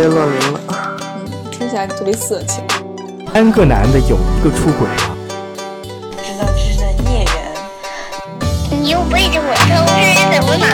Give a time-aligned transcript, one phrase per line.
[0.00, 0.60] 越乱伦了。
[0.98, 2.64] 嗯，听起来特别色情。
[3.34, 4.96] 三个男的有一个出轨了。
[6.22, 8.80] 知道是在孽缘。
[8.80, 10.00] 你又背着我偷吃
[10.32, 10.64] 什么呢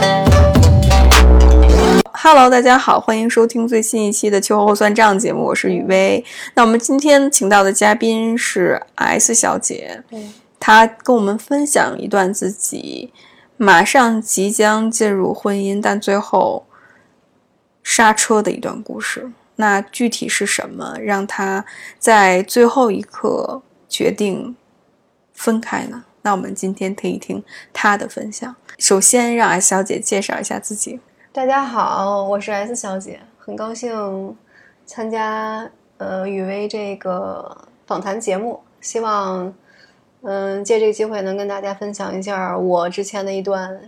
[2.13, 6.25] ？Hello，大家好，欢迎收听最新一期的秋后算账节目，我是雨薇。
[6.55, 10.25] 那我们今天请到的嘉宾是 S 小姐，对，
[10.61, 13.13] 她跟我们分享一段自己
[13.57, 16.66] 马上即将进入婚姻，但最后
[17.89, 19.31] 刹车的一段故事。
[19.55, 21.65] 那具体是什么让他
[22.01, 24.57] 在最后一刻决定
[25.33, 26.05] 分开呢？
[26.23, 28.57] 那我们今天听一听他的分享。
[28.77, 30.99] 首先，让 S 小姐介绍一下自己。
[31.33, 34.37] 大家好，我是 S 小姐，很高兴
[34.85, 39.55] 参加呃雨薇这个访谈节目，希望
[40.23, 43.81] 嗯、借这个机会能跟大家分享一下我之前的一段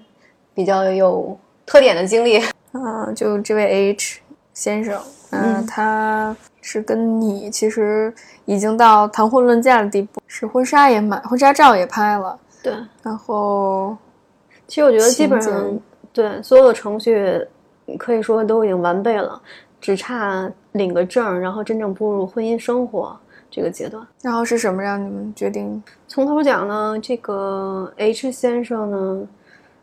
[0.55, 1.37] 比较有
[1.69, 2.39] 特点的经历。
[2.73, 4.21] 啊， 就这位 H
[4.53, 8.13] 先生，嗯、嗯他是跟你其实
[8.45, 13.97] 已经到谈婚论嫁的地步，是婚纱也买，婚纱照也拍了，对，然后
[14.67, 15.79] 其实我觉得基本上
[16.13, 17.41] 对所有的程序
[17.99, 19.41] 可以说都已经完备了，
[19.81, 23.19] 只差领个证，然后真正步入婚姻生活
[23.51, 24.07] 这个阶段。
[24.21, 25.83] 然后是什么让你们决定？
[26.07, 29.27] 从头讲呢，这个 H 先生呢，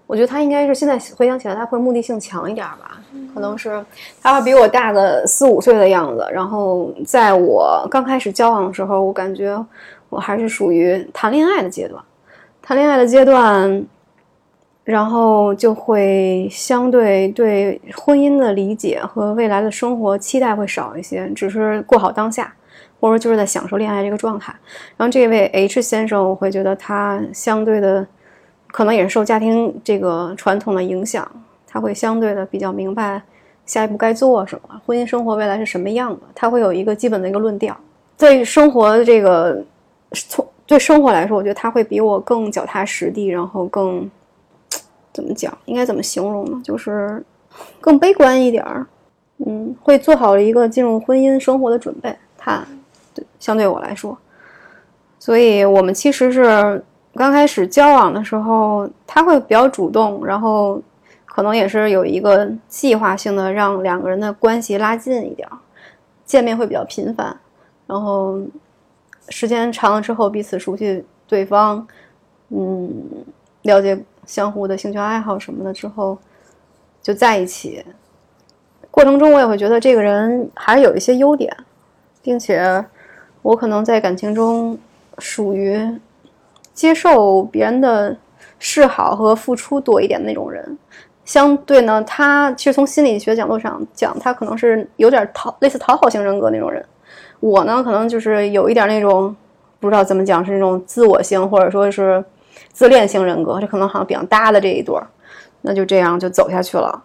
[0.08, 3.02] 我觉得他应该是现在回想起来，他会目的性强一点吧，
[3.34, 3.84] 可能是
[4.22, 6.28] 他会比我大个四五岁的样子。
[6.32, 9.66] 然后在我刚开始交往的时候，我感觉
[10.10, 12.02] 我还是属于谈恋爱的阶段，
[12.62, 13.84] 谈恋爱的阶段，
[14.84, 22.54] 然后就会相对对婚姻的理解和未来的生活期待会少一些，只是过好当下，
[23.00, 24.54] 或者说就是在享受恋爱这个状态。
[24.96, 28.06] 然后这位 H 先生，我会觉得他相对的，
[28.76, 31.26] 可能也是受家庭这个传统的影响，
[31.66, 33.22] 他会相对的比较明白
[33.66, 37.74] 下一步该做什么，婚姻生活未来是什么样的，他会有一个基本的一个论调。
[38.18, 39.64] 对生活这个
[40.12, 44.12] 从对生活来说，我觉得他会比我更脚踏实地，然后更
[45.14, 46.62] 怎么讲，应该怎么形容呢？
[46.62, 47.24] 就是
[47.80, 48.86] 更悲观一点儿，
[49.46, 52.14] 嗯，会做好了一个进入婚姻生活的准备。
[52.38, 52.62] 他
[53.14, 54.18] 对相对我来说。
[55.18, 56.84] 所以我们其实是
[57.16, 60.82] 刚开始交往的时候，他会比较主动，然后
[61.26, 65.48] 可能也是有一个计划性的让两个人的关系拉近一点，
[66.26, 67.36] 见面会比较频繁，
[67.88, 68.40] 然后
[69.30, 71.88] 时间长了之后，彼此熟悉对方，
[72.50, 72.92] 嗯，
[73.62, 76.18] 了解相互的兴趣爱好什么的之后，
[77.02, 77.84] 就在一起。
[78.92, 81.56] 过程中，我也会觉得这个人还是有一些优点，
[82.22, 82.86] 并且
[83.42, 84.78] 我可能在感情中
[85.18, 85.78] 属于
[86.76, 88.16] 接受别人的
[88.60, 90.78] 示好和付出多一点的那种人。
[91.24, 96.86] 相对呢，他其实从心理学角度上讲，他可能是有点讨类似讨好型人格那种人。
[97.40, 99.36] 我呢，可能就是有一点那种
[99.80, 102.24] 不知道怎么讲，是那种自我型或者说是
[102.72, 105.08] 自恋型人格，这可能好像比较搭的这一对儿。
[105.62, 107.04] 那就这样就走下去了。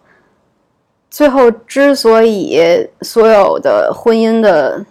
[1.10, 2.60] 最后，之所以
[3.00, 4.84] 所有的婚姻的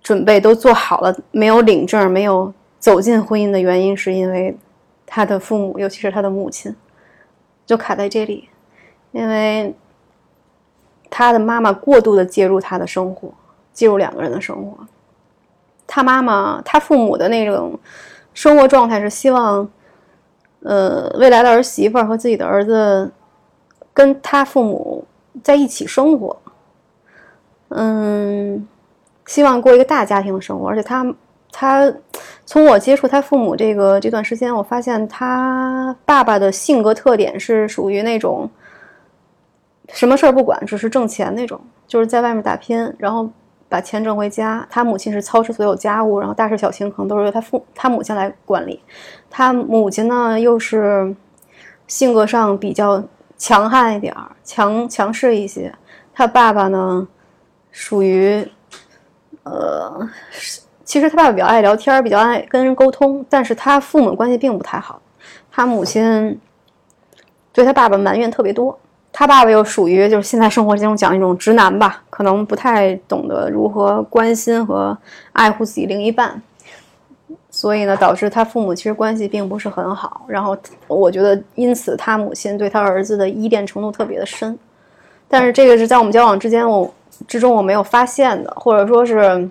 [0.00, 4.56] 准备都做好了，没有领证，没有走进婚姻的原因，是因为
[5.06, 6.74] 他的父母，尤其是他的母亲，
[7.64, 8.48] 就卡在这里，
[9.12, 9.72] 因为
[11.08, 13.32] 他的妈妈过度的介入他的生活，
[13.72, 14.84] 介入两个人的生活。
[15.86, 17.78] 他妈妈，他父母的那种
[18.34, 19.70] 生活状态是希望，
[20.64, 23.12] 呃，未来的儿媳妇和自己的儿子
[23.94, 25.04] 跟他父母
[25.44, 26.36] 在一起生活，
[27.68, 28.66] 嗯，
[29.26, 30.68] 希望过一个大家庭的生活。
[30.68, 31.14] 而且他
[31.52, 31.92] 他
[32.46, 38.50] 从我接触他父母这个这段时间，我发现他爸爸的性格特点是属于那种
[39.90, 43.30] 什么事儿不管，只是挣钱那种，就是在外面打拼，然后
[43.68, 44.66] 把钱挣回家。
[44.70, 48.82] 他母亲是操持所有家务，然后大事小情可能都是由他父他母亲来管理。
[49.28, 51.14] 他母亲呢，又是
[51.86, 53.04] 性格上比较
[53.36, 55.72] 强悍一点儿，强强势一些。
[56.14, 57.06] 他爸爸呢，
[57.70, 58.46] 属于，
[59.42, 65.00] 呃，是其实他爸爸比较爱聊天，比较爱跟人沟通，但是他父母关系并不太好。
[65.50, 66.38] 他母亲
[67.52, 68.78] 对他爸爸埋怨特别多，
[69.12, 74.96] 他爸爸又属于就是现在生活中讲一种直男吧，可能不太懂得如何关心和
[75.32, 76.42] 爱护自己另一半。
[77.50, 80.22] 所以呢，导致他父母其实关系并不是很好。
[80.26, 80.56] 然后
[80.88, 84.58] 我觉得，因此他母亲对他儿子的依恋程度特别的深。
[85.28, 86.90] 但是这个是在我们交往之间，我
[87.28, 89.50] 之中我没有发现的，或者说是，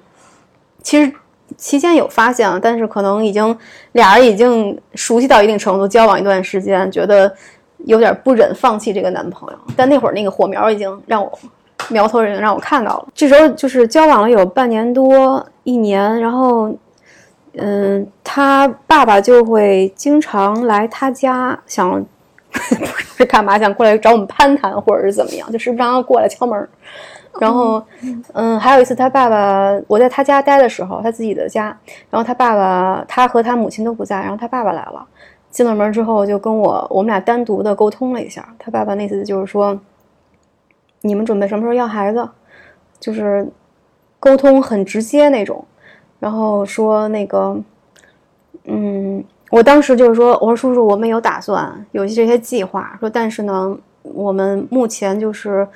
[0.82, 1.14] 其实
[1.58, 3.58] 期间有发现了，但是可能已经
[3.94, 7.34] 俩人已经熟悉到一定程度，交往一段时间，觉得
[7.86, 9.58] 有点不忍放弃这个男朋友。
[9.76, 11.40] 但那会儿那个火苗已经让我
[11.90, 13.08] 苗头已经让我看到了。
[13.14, 16.74] 这时候就是交往了有半年多一年，然后，
[17.54, 21.90] 嗯，他爸爸就会经常来他家，想
[22.52, 22.86] 不
[23.18, 26.68] 是 干嘛，想过来找我们攀谈或者是怎么样，就时不常过来敲门。
[27.40, 27.84] 然后，
[28.34, 31.66] 嗯，还有一次他爸爸我在他家待的时候，他自己的家，
[32.10, 35.06] 然后他爸爸他和他母亲都不在，然后他爸爸来了，
[35.50, 39.80] 进了门之后就跟我我们俩单独的沟通了一下，他爸爸那次就是说。
[41.04, 42.30] 你们准备什么时候要孩子？
[43.00, 43.52] 就是
[44.20, 45.66] 沟通很直接那种，
[46.20, 47.60] 然后说那个，
[48.66, 55.68] 嗯，我当时就是说，我说叔叔，我们有打算，有这些计划，说但是呢，我们目前就是，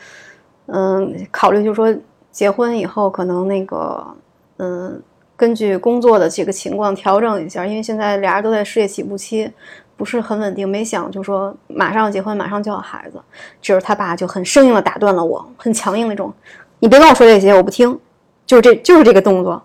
[0.67, 1.93] 嗯，考虑就是说，
[2.31, 4.05] 结婚以后可能那个，
[4.57, 5.01] 嗯，
[5.35, 9.51] 根据工作的这个情况调整一下，因为现在俩人都在事业起步期。
[9.97, 13.21] 不是很稳定，没想就说马上结婚，马上就要孩子。
[13.61, 16.33] 这时候他爸就很生硬的打断了我，很强硬那种，
[16.79, 17.97] 你别跟我说这些，我不听，
[18.45, 19.63] 就是这就是这个动作。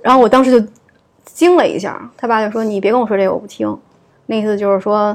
[0.00, 0.68] 然后我当时就
[1.26, 3.78] 惊了一下，他爸就说你别跟我说这个，我不听。
[4.24, 5.14] 那意思就是说，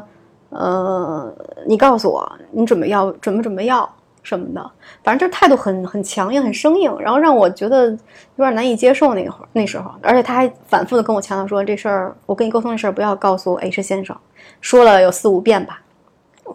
[0.49, 1.33] 呃，
[1.65, 3.91] 你告诉我你准备要准不准备要
[4.23, 4.71] 什么的，
[5.03, 7.97] 反正就是态度很很强硬，很生硬，然后让我觉得有
[8.37, 9.13] 点难以接受。
[9.13, 14.17] 那会儿那时候，而且他还反复的跟我强调说这事儿，我跟你沟通这事儿不要告诉 H 先生。
[14.61, 15.81] 说了有四五遍吧，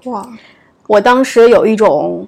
[0.05, 0.27] 哇！
[0.87, 2.27] 我当时有一种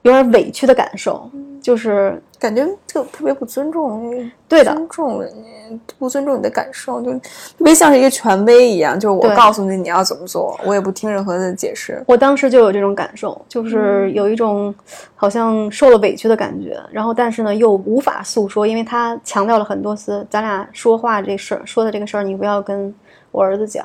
[0.00, 1.30] 有点委屈的感受，
[1.60, 4.12] 就是感觉就特别不尊重，
[4.48, 12.02] 对的，尊重人家，不尊重你的感受，就特别像是一个权威一样，就是我告诉你你要怎么做，我也不听任何的解释。
[12.06, 14.74] 我当时就有这种感受，就是有一种
[15.14, 22.94] 好像受了委屈的感觉，然后但是呢又无法诉说，因为他强调了很多次，咱俩说话这事儿说的这个事儿，你不要跟
[23.30, 23.84] 我儿子讲。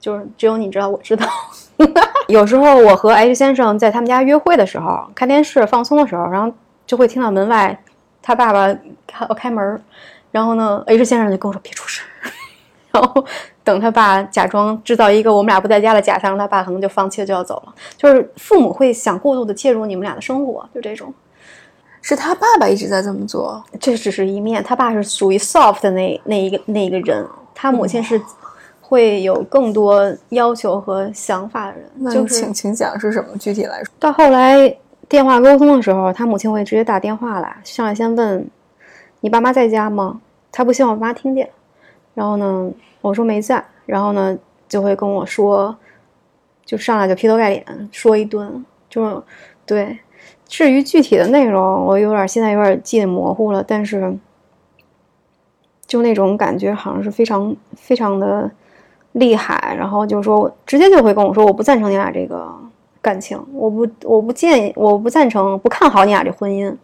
[0.00, 1.24] 就是只有你知道，我知道。
[2.26, 6.52] 有时候我和 H 先生在他们家约会的时候，看电视放松的时候，然后
[6.92, 7.74] 就会听到门外
[8.20, 8.68] 他爸爸
[9.06, 9.82] 开开门，
[10.30, 12.04] 然后呢，H 先生就跟我说别出声，
[12.92, 13.24] 然后
[13.64, 17.74] 等他爸假装制造一个我们俩不在家的假象，他爸可能就放弃了就要走了。
[17.96, 21.14] 就是父母会想过度的介入你们俩的生活，就这种。
[22.02, 28.20] 是他爸爸一直在这么做，这只是一面，他爸是属于 soft 的那那一个那一个人，他母亲是。
[28.84, 33.90] 会有更多要求和想法的人，就是请请讲是什么具体来说。
[33.98, 34.76] 到后来
[35.12, 38.48] 电话沟通的时候，他母亲会直接打电话来，上来先问
[39.20, 40.22] 你爸妈在家吗？
[40.50, 41.50] 他不希望我妈听见。
[42.14, 42.72] 然后呢，
[43.02, 43.62] 我说没在。
[43.84, 45.76] 然后呢，就会跟我说，
[46.64, 49.22] 就上来就劈头盖脸说一顿，就
[49.66, 49.98] 对。
[50.48, 54.16] 至于具体的内容，我有点现在有点记得模糊了，但是
[55.86, 58.50] 就那种感觉好像是非常非常的。
[59.12, 62.50] 厉害，然后就说，直接就会跟我说，我不赞成你俩这个
[63.02, 66.74] 感情，我不，我不建议，我不赞成，不看好你俩这婚姻，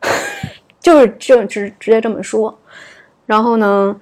[0.80, 2.56] 就是就直直接这么说。
[3.26, 3.94] 然后呢，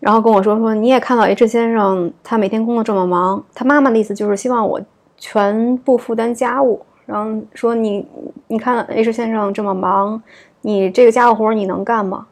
[0.00, 4.80] 然后跟我说说，你也看到 H 先生他每天工作这么忙，他妈妈的意思就是希望我
[5.18, 6.84] 全部负担家务。
[7.04, 8.06] 然后说你，
[8.46, 10.22] 你看 H 先生这么忙，
[10.62, 12.26] 你这个家务活你能干吗？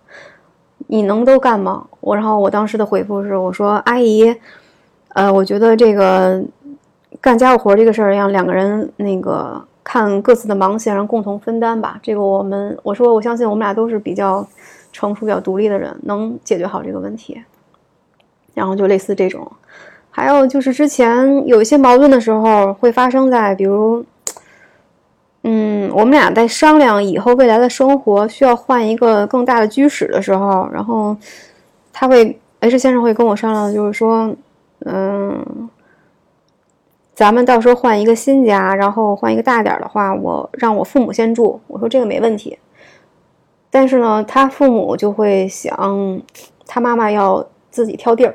[0.86, 1.86] 你能都干吗？
[2.00, 4.34] 我然后我当时的回复是我说阿姨，
[5.10, 6.42] 呃，我觉得这个
[7.20, 11.98] 干家务活这个事儿让两个人那个看各自的忙线，然后共同分担吧。
[12.02, 14.46] 这个我们我说我相信我们俩都是比较
[14.92, 17.40] 成熟、比较独立的人，能解决好这个问题。
[18.54, 19.50] 然后就类似这种，
[20.10, 24.04] 还有就是之前有一些矛盾的时候会发生在比如。
[25.42, 31.16] 嗯，我们俩在商量以后未来的生活需要换一个更大的居室的时候，然后
[31.94, 34.30] 他会 H 先生会跟我商量，就是说，
[34.84, 35.42] 嗯，
[37.20, 41.60] 咱们到时候换一个新家，然后换一个大点的话，我让我父母先住。
[41.66, 42.58] 我说这个没问题，
[43.68, 46.18] 但是呢，他父母就会想，
[46.66, 48.34] 他妈妈要自己挑地儿，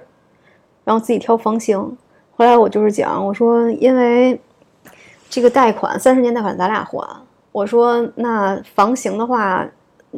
[0.83, 1.97] 然后自己挑房型。
[2.35, 4.39] 后来我就是讲，我说因为。
[5.27, 7.05] 这个贷款三十年贷款咱俩还，
[7.51, 9.67] 我说那房型的话，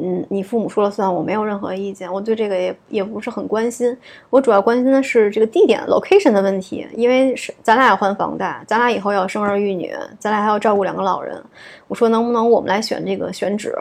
[0.00, 3.96] 嗯，你父母说了算，我没有任何意见，我对这个也也不是很关心，
[4.30, 11.42] 我主要关心的是这个地点 location 的问题，因为是咱俩要还房贷，咱俩以后要生儿育女，咱俩还要照顾两个老人，
[11.86, 13.76] 我说能不能我们来选这个选址，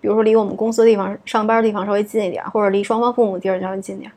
[0.00, 4.10] 比如说离我们公司地方上班的地方稍微近一点，或者离双方父母地儿稍微近点，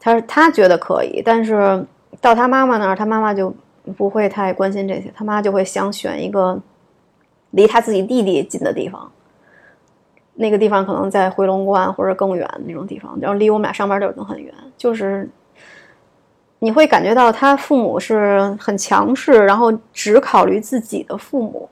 [0.00, 1.84] 他说他觉得可以，但是
[2.20, 3.54] 到他妈妈那儿，他妈妈就。
[3.96, 6.60] 不会太关心这些，他妈就会想选一个
[7.52, 9.10] 离他自己弟弟近的地方，
[10.40, 14.54] 那个地方可能在回龙观或者更远那种地方，然后离我们俩上班地儿都很远。
[14.76, 15.28] 就是
[16.60, 21.68] 你会感觉到他父母是很强势，然后只考虑自己的父母。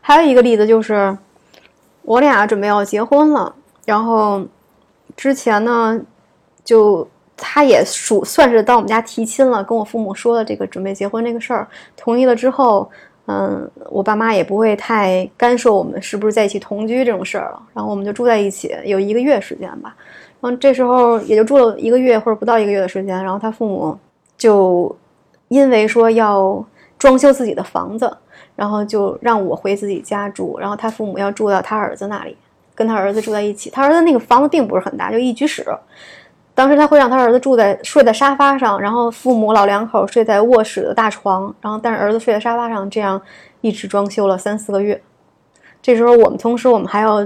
[0.00, 1.18] 还有一个例子就是，
[2.02, 3.52] 我俩准备要结婚了，
[3.84, 4.40] 然后
[5.16, 6.00] 之前呢，
[6.64, 12.88] 就他也属算是到我们家提亲了，跟我父母说了这个准备结婚这个事儿，同意了之后，
[13.26, 19.94] 嗯，我爸妈也不会太干涉我们是不是在一起同居这种事儿了，然后我们就住在一起有一个月时间吧，
[20.40, 23.98] 然后这时候也就住了一个月或者不到一个月的时间，然后他父母
[24.36, 24.96] 就
[25.48, 26.64] 因为说要
[26.98, 28.16] 装修自己的房子。
[28.54, 32.34] 然后就让我回自己家住，然后他父母要住到他儿子那里，
[32.74, 33.68] 跟他儿子住在一起。
[33.68, 35.62] 他儿子那个房子并不是很大，就一居室。
[36.56, 43.20] 当时他会让他儿子住在睡在沙发上，然后父母老两口睡在卧室的大床，然后但是儿子睡在沙发上，这样
[43.60, 45.00] 一直装修了三四个月。
[45.80, 47.24] 这时候我们同时我们还要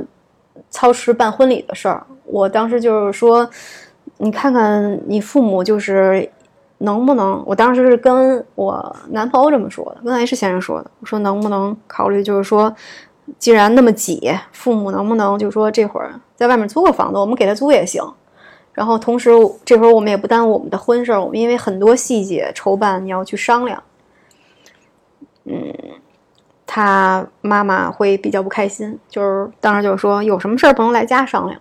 [0.68, 2.04] 操持办婚礼的事儿。
[2.24, 3.48] 我当时就是说，
[4.18, 6.30] 你看看你父母就是。
[6.82, 7.42] 能不能？
[7.44, 10.90] 我当时是跟我男朋友这么说的，跟 H 先生说的。
[11.00, 12.74] 我说能不能考虑，就是说，
[13.38, 18.02] 既然那么挤，父母能不能就说这会儿在外面租个房子，我们给他租也行。
[18.72, 19.30] 然后同时
[19.64, 23.82] 这会儿我们也不耽误我们的婚事儿，我们因为很多细节筹办你要去商量。
[25.44, 25.74] 嗯，
[26.66, 31.60] 他妈妈会比较不开心，就是当时就是说有什么事儿不能来家商量，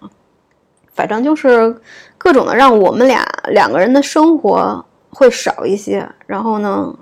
[0.94, 1.76] 反正就是
[2.18, 4.86] 各种的让我们俩两个人的生活。
[5.12, 6.96] 会少一些，然后呢，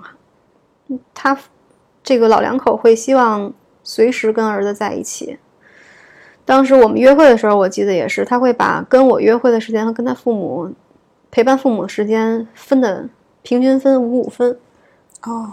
[1.12, 1.38] 他
[2.02, 5.38] 这个老两口会希望随时跟儿子在一起。
[6.48, 10.66] 当时我们约会的时候，我记得也是，他会把跟我约会的时间和跟他父母
[11.30, 13.06] 陪伴父母的时间分的
[13.42, 14.56] 平均分五五分。
[15.24, 15.50] 哦，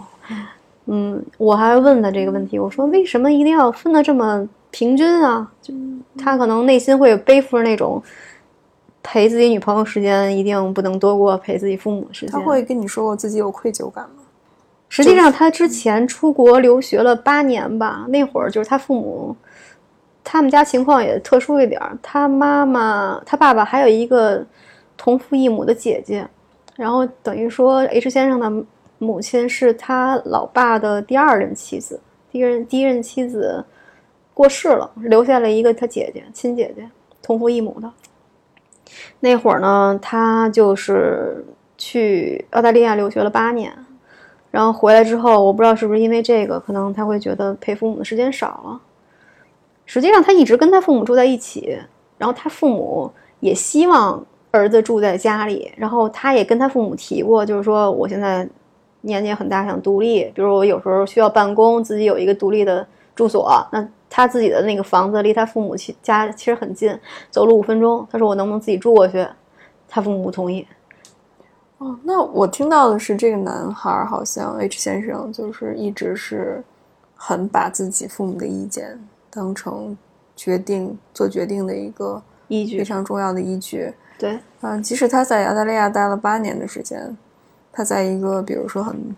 [0.86, 5.52] 嗯，我还问他这个问题，我说为什么一定要分的这么平均啊？
[5.60, 5.74] 就
[6.16, 8.02] 他可能内心会背负着那种。
[9.08, 12.32] 陪自己女朋友时间一定不能多过陪自己父母的时间。
[12.32, 14.24] 他会跟你说过自己有愧疚感吗？
[14.88, 19.36] 实际上，他之前出国留学了八年吧，那会儿就是他父母，
[20.28, 21.96] 他们家情况也特殊一点儿。
[22.02, 24.44] 他妈妈、他爸爸还有一个
[24.96, 26.26] 同父异母的姐姐，
[26.74, 28.66] 然后等于说 H 先生的
[28.98, 32.00] 母亲是他老爸的第二任妻子，
[32.32, 33.64] 第一任第一任妻子
[34.34, 36.90] 过世了，留下了一个他姐姐，亲姐姐，
[37.22, 37.88] 同父异母的。
[39.20, 41.44] 那会儿呢，他就是
[41.78, 43.72] 去澳大利亚留学了八年，
[44.50, 48.80] 然后回来之后，我不知道是不是因为这个，可能他会觉得陪父母的时间少了。
[49.86, 51.78] 实际上，他一直跟他父母住在一起，
[52.18, 58.46] 然后他父母也希望儿子住在家里，然后他也跟他父母提过，就是说我现在
[59.00, 63.88] 年纪也很大，想独立，比如我有时候需要办公，自己有一个独立的住所，那。
[64.08, 66.96] 他自己的那个房子离他父母家其实很近，
[67.28, 68.06] 走路五分钟。
[68.08, 69.26] 他说：“我能不能自己住过去？”
[69.88, 70.64] 他父母不同意。
[71.78, 76.62] 哦，那我听到的是，这个男孩好像 H 先生就是一直是
[77.16, 78.96] 很把自己父母的意见
[79.36, 79.96] 当成
[80.34, 83.92] 决定做决定的一个依据，非常重要的依据。
[84.18, 87.14] 对，嗯，即使他在澳大利亚待了八年的时间，
[87.70, 89.14] 他在一个比如说很。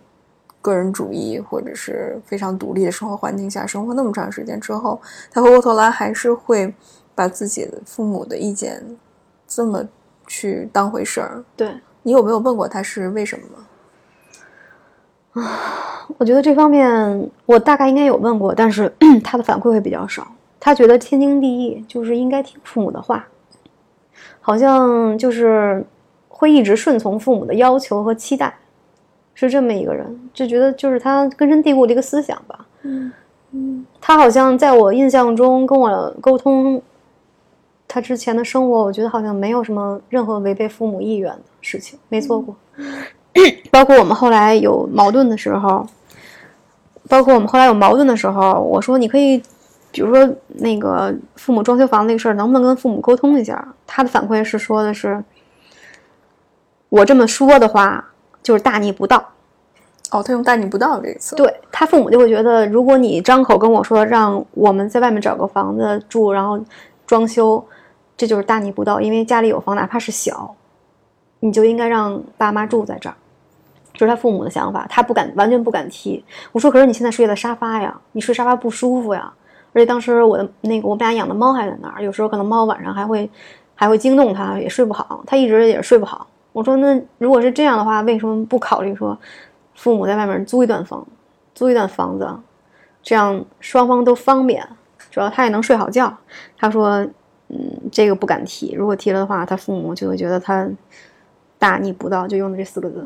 [0.61, 6.75] 个人主义或者是非常独立的生活环境下生活那么长时间之后，他回过头来还是会
[7.15, 8.85] 把自己的父母的意见
[9.47, 9.83] 这么
[10.27, 11.45] 去当回事儿。
[11.57, 11.73] 对
[12.03, 13.68] 你有没有问过他是为什么吗？
[15.39, 18.93] 啊， 我觉得这方面我大概应该有问过，但是
[19.25, 20.27] 他的反馈会比较少。
[20.61, 23.27] 他觉得天经地义，就是应该听父母的话，
[24.41, 25.85] 好像就是
[26.29, 28.55] 会一直顺从父母的要求和期待。
[29.35, 32.67] 是这么一个人，就觉得就是他根深蒂固的一个思想吧。
[32.83, 33.13] 嗯
[33.53, 36.83] 嗯，他好像在我印象中跟我沟通，
[37.87, 42.57] 他之前的生活，我觉得好像没有什么任何违背父母意愿的事情，没做过。
[43.71, 45.87] 包括我们后来有矛盾的时候，
[47.09, 49.43] 包括我们后来有矛盾的时候，我说你可以，
[49.91, 53.75] 比如说那个父母装修房那个事儿，能不能跟父母沟通一下？
[53.87, 55.23] 他的反馈是说的是，
[56.89, 58.05] 我这么说的话。
[58.41, 59.23] 就是大逆不道，
[60.11, 66.59] 哦，他用大逆不道这个词，对他父母就会觉得，如果你张口跟我说让我们在外面找个房子住，然后
[67.07, 67.63] 装修，
[68.17, 70.55] 这就是大逆不道，因为家里有房，哪怕是小，
[71.41, 73.17] 你就应该让爸妈住在这儿，
[73.99, 76.25] 这是他父母的想法，他不敢，完全不敢提。
[76.53, 79.33] 我说，可是你现在睡在沙发呀，你睡沙发不舒服呀，
[79.73, 83.29] 而且当时我的那个我们俩养的猫还在那儿，有时候可能猫晚上还会
[83.75, 86.29] 还会惊动他，也睡不好，他一直也睡不好。
[86.53, 89.19] 我说那如果是这样的话，为什么不考虑说，
[89.75, 91.05] 父母在外面租一段房，
[91.53, 92.29] 租一段房子，
[93.03, 94.65] 这样双方都方便，
[95.11, 96.17] 主要他也能睡好觉。
[96.57, 97.05] 他说，
[97.49, 97.59] 嗯，
[97.91, 100.69] 这个不敢提，如果提了的话，他父母就会觉得他
[101.59, 103.05] 大逆不道，就用的这四个字。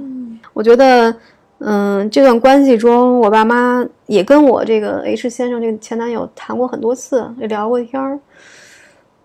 [0.52, 1.14] 我觉得，
[1.58, 8.18] 嗯，这段关系中，我爸妈也跟我这个 H 先生这个前男友谈过很多次，也聊过天儿。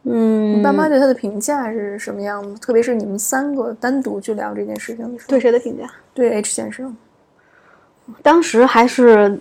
[0.03, 2.57] 嗯，你爸妈对他的评价是什么样的？
[2.59, 5.85] 特别是你们三个单独去聊这件事情的时候，对谁的评价？
[6.13, 6.95] 对 H 先生，
[8.23, 9.37] 当时还是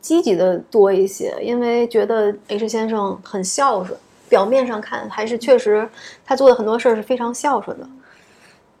[0.00, 3.98] 积极的多一些，因为觉得 H 先生很孝顺，
[4.30, 5.86] 表面上看还是确实
[6.24, 7.86] 他做的很多事儿是非常孝顺的。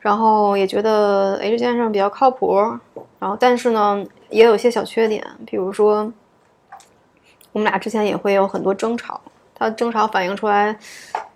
[0.06, 2.56] 然后也觉得 H 先生比较靠谱，
[3.18, 6.12] 然后但是呢也有一些小缺点，比如说
[7.50, 9.20] 我们俩之前也会有很多争吵，
[9.52, 10.78] 他争吵反映出来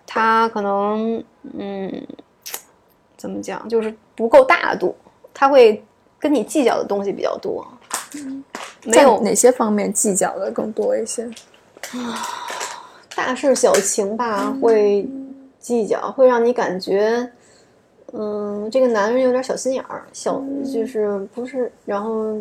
[0.07, 1.21] 他可能
[1.59, 2.07] 嗯
[3.17, 4.95] 怎么讲就是不够大度，
[5.35, 5.85] 他会
[6.21, 7.67] 跟你计较的东西比较多，
[8.85, 11.29] 没在有哪些方面计较的更多一些？
[13.17, 15.05] 大事小情吧，会
[15.59, 17.33] 计较，会让你感觉，
[18.13, 22.37] 嗯，这个男人有点小心眼儿，小就是不是，然后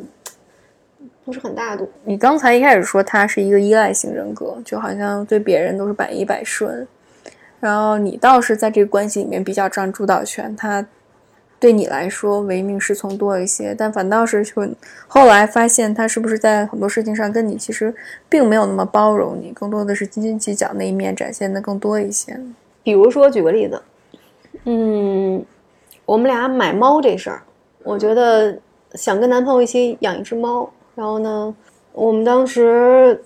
[1.23, 1.87] 不是很大度。
[2.03, 6.87] 你刚才一开始说他是一个依赖型人格，就好像对别人都是百依百顺，
[7.59, 10.85] 然后你倒是在这个关系里面比较占主导权，他
[11.59, 14.67] 对你来说唯命是从多一些，但反倒是说
[15.07, 17.93] 后来发现他是不是在很多事情上跟你其实
[18.27, 22.39] 并没有那么包容你，更多的是斤斤计较那一面展现的更多一些。
[22.81, 23.81] 比如说，举个例子，
[24.63, 25.45] 嗯，
[26.09, 27.43] 我们俩买猫这事儿，
[27.83, 28.57] 我觉得
[28.95, 31.53] 想跟男朋友一起养一只猫，然后呢，
[31.93, 33.23] 我们当时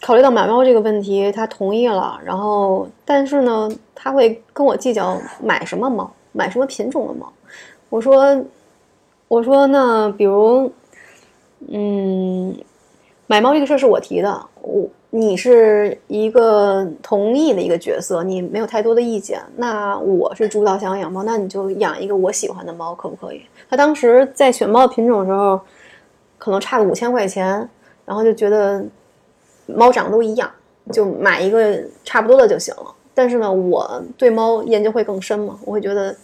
[0.00, 7.32] 考虑到买猫这个问题，他同意了，然后但是呢，他会跟我计较买什么猫，买什么品种的猫。
[7.90, 8.44] 我说，
[9.28, 10.68] 我说那比如，
[11.68, 12.58] 嗯，
[13.28, 19.40] 买猫这个事儿是我提的，我你是一个同意的一个角色，你没有太多的意见。
[19.56, 23.40] 那我是主导想养猫，那你就养一个我喜欢的猫，可不可以？
[23.70, 25.58] 他当时在选猫品种的时候，
[26.36, 27.66] 可能差个五千块钱，
[28.04, 28.84] 然后就觉得
[29.64, 30.50] 猫长得都一样，
[30.92, 32.94] 就买一个差不多的就行了。
[33.14, 36.14] 但是呢，我对猫研究会更深嘛，我会觉得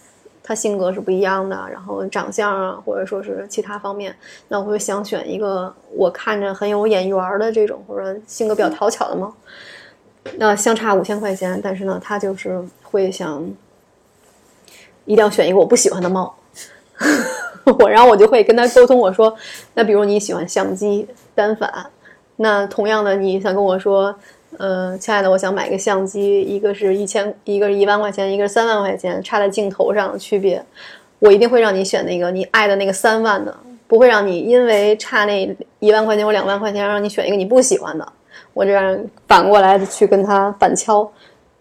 [0.42, 4.14] 它性格是不一样的，然后长相啊，或者说是其他方面，
[4.48, 9.32] 那我会想选一个我看着很有眼缘的这种，或者性格比较讨巧的猫。
[10.36, 13.44] 那相差五千块钱，但是呢，他就是会想
[15.04, 16.34] 一定要选一个我不喜欢的猫。
[17.78, 19.32] 我然后我就会跟他沟通，我说，
[19.74, 21.86] 那比如你喜欢相机单反，
[22.36, 24.14] 那同样的你想跟我说，
[24.58, 30.62] 呃，亲爱的，我想买个相机，一个是一千，一个是一万块钱，一个是三万块钱，差在镜头上的区别，
[31.18, 38.12] 我一定会让你选那个你爱的那个三万的，不会让你因为差那一万块钱或两万块钱让你选一个你不喜欢的。
[38.52, 41.10] 我这样反过来去跟他反敲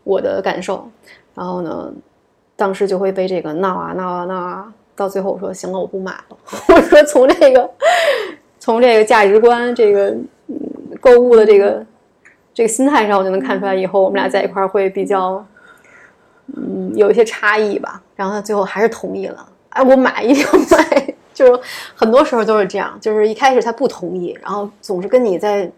[0.04, 0.86] 我的感受，
[1.34, 1.92] 然后呢，
[2.58, 6.38] 当时就会被这个闹啊闹啊闹啊，到最后我说行了，我不买了。
[6.76, 7.70] 我说从这个
[8.60, 10.14] 从这个价值观、这个
[11.00, 11.84] 购物的这个
[12.54, 15.46] 这个心态上，我就能看出来，以后我们俩在一块儿会比较
[16.56, 18.02] 嗯有一些差异吧。
[18.16, 21.60] 然后他最后还是同意了，哎，我买一定要买， 就
[21.96, 25.72] 很多时候都是这样，就是一开始他不同意，然后总是跟你在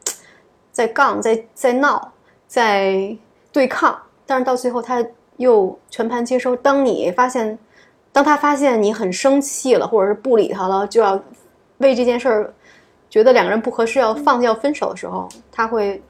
[0.71, 2.11] 在杠、在在闹、
[2.47, 3.15] 在
[3.51, 5.05] 对抗，但是到最后他
[5.37, 6.55] 又全盘接收。
[6.55, 7.57] 当你发现，
[8.11, 11.21] 当他发现你很生气了，或者是不理他了，就要
[11.77, 12.53] 为这件事儿
[13.09, 16.01] 觉得两个人不合适，要放弃、要分手的时候，他会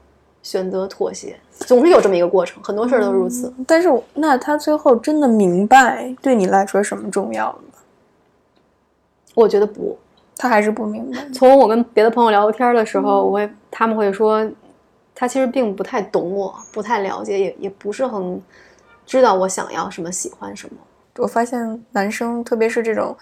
[0.44, 1.36] 选择妥协。
[1.50, 3.52] 总是有这么一个过程，很多事儿都如此。
[3.66, 7.78] 但是那他最后真的明白对你来说什么重要了吗？
[9.34, 9.98] 我觉得不，
[10.36, 11.18] 他还是不明白。
[11.34, 14.48] 从我跟别的朋友聊天的时候，我会他们会说，
[15.14, 18.40] 他其实并不太懂我，不太了解，也也不是很
[19.06, 20.76] 知道我想要什么，喜欢什么。
[21.18, 23.16] 我发现男生，特别是这种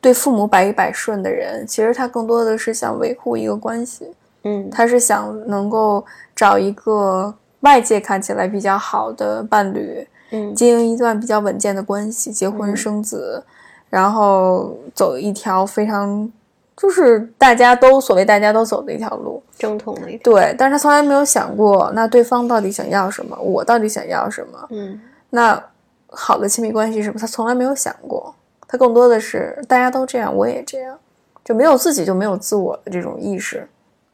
[0.00, 4.10] 对父母百依百顺的人，其实他更多的是想维护一个关系，
[4.46, 6.04] 嗯，他是想能够
[6.34, 13.42] 找一个外界看起来比较好的伴侣，嗯经营一段比较稳健的关系，结婚嗯生子，
[13.90, 16.30] 然后走一条非常
[16.76, 19.42] 就是大家都所谓大家都走的一条路。
[19.58, 20.32] 正统的一条。
[20.32, 24.66] 对，但是他从来没有想过，那对方到底想要什么，我到底想要什么。
[24.70, 25.60] 嗯那
[26.08, 27.18] 好的亲密关系是什么？
[27.18, 28.32] 他从来没有想过，
[28.68, 30.96] 他更多的是大家都这样，我也这样，
[31.44, 33.68] 就没有自己就没有自我的这种意识。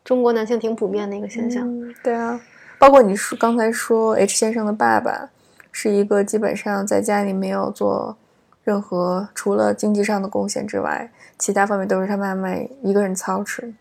[0.05, 1.67] 中国男性挺普遍的一个现象。
[1.67, 2.41] 嗯，对啊，
[2.79, 5.31] 包括你说刚才说 H 先生的爸爸
[5.71, 8.17] 是一个基本上在家里没有做
[8.65, 13.73] 任何除了经济上的贡献之外，其他方面都是他妈妈一个人操持。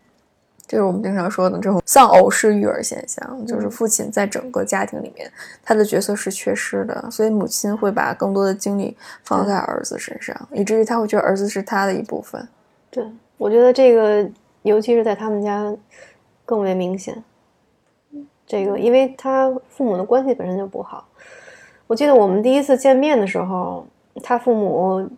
[0.64, 5.30] 这是我们经常说的这种丧偶式育儿现象，就是父亲在整个家庭里面
[5.62, 12.48] 他的角色是缺失的，所以母亲会把更多的精力放在儿子身上，以至于他会觉得儿子是他的一部分。
[12.90, 13.04] 对，
[13.36, 14.26] 我觉得这个，
[14.62, 15.70] 尤其是在他们家
[16.52, 17.24] 更为明显。
[18.46, 21.08] 这个，因为他父母的关系本身就不好。
[21.86, 23.86] 我记得我们第一次见面的时候，
[24.22, 25.08] 他父母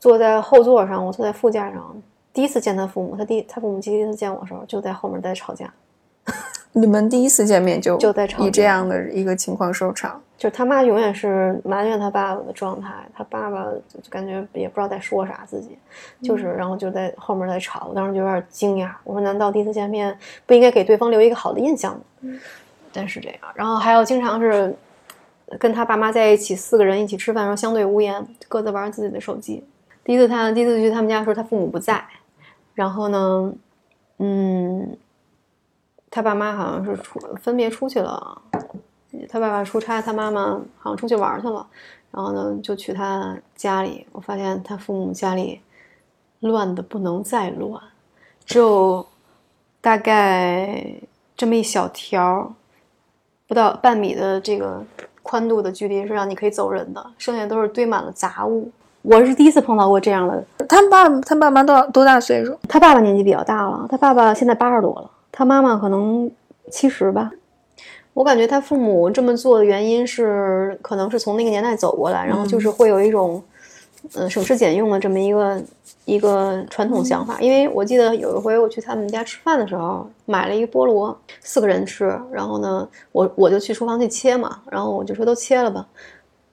[0.00, 2.02] 坐在后座上，我坐在副驾上。
[2.32, 5.72] 第一次见他父母，他第他父母第一次见我的时候，就在后面在吵架。
[6.72, 10.20] 你们第一次见面就就在吵以这样的一个情况收场。
[10.38, 15.78] 就是他妈永远是埋怨他爸爸的状态，他爸爸就感觉也不知道在说啥，自己
[16.20, 17.86] 就是，然后就在后面在吵。
[17.88, 22.32] 我当时就有点惊讶，我说难道第一次见面不应该给对方留一个好的印象吗？
[22.92, 24.74] 但是这样，然后还有经常是
[25.60, 29.62] 跟他爸妈在一起，四个人一起吃饭的时候相对无言，各自玩自己的手机。
[30.02, 32.04] 第一次他第一次去他们家的时候，他父母不在，
[32.74, 33.52] 然后呢，
[34.18, 34.96] 嗯，
[36.14, 38.42] 他爸妈好像是出分别出去了，
[39.30, 41.66] 他爸爸出差，他妈妈好像出去玩去了，
[42.10, 45.58] 然后呢就去他家里，我发现他父母家里
[46.40, 47.82] 乱的不能再乱，
[48.44, 49.06] 只有
[49.80, 50.84] 大概
[51.34, 52.52] 这么一小条，
[53.48, 54.84] 不到半米的这个
[55.22, 58.70] 宽度的距离是让你可以走人的，剩下都是堆满了杂物。
[59.00, 60.44] 我是第一次碰到过这样的。
[60.68, 62.54] 他爸他爸妈多多大岁数？
[62.68, 66.30] 他爸爸年纪比较大了，他爸爸现在八十多了，他妈妈可能
[66.70, 67.32] 七十吧。
[68.14, 73.42] 我感觉他父母这么做的原因是，可能是从那个年代走过来，然后就是会有一种，
[74.12, 75.62] 呃，省吃俭用的这么一个
[76.04, 77.40] 一个传统想法。
[77.40, 85.86] 因为我记得有一回我去他们家吃饭的时候，买了一个菠萝，四个人吃，然后呢，我我就去厨房去切嘛，然后我就说都切了吧，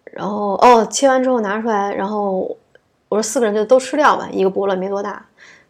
[0.05, 2.55] 然后哦，切完之后拿出来，然后
[3.09, 5.25] 我说四个人就都吃掉吧，一个菠萝没多大。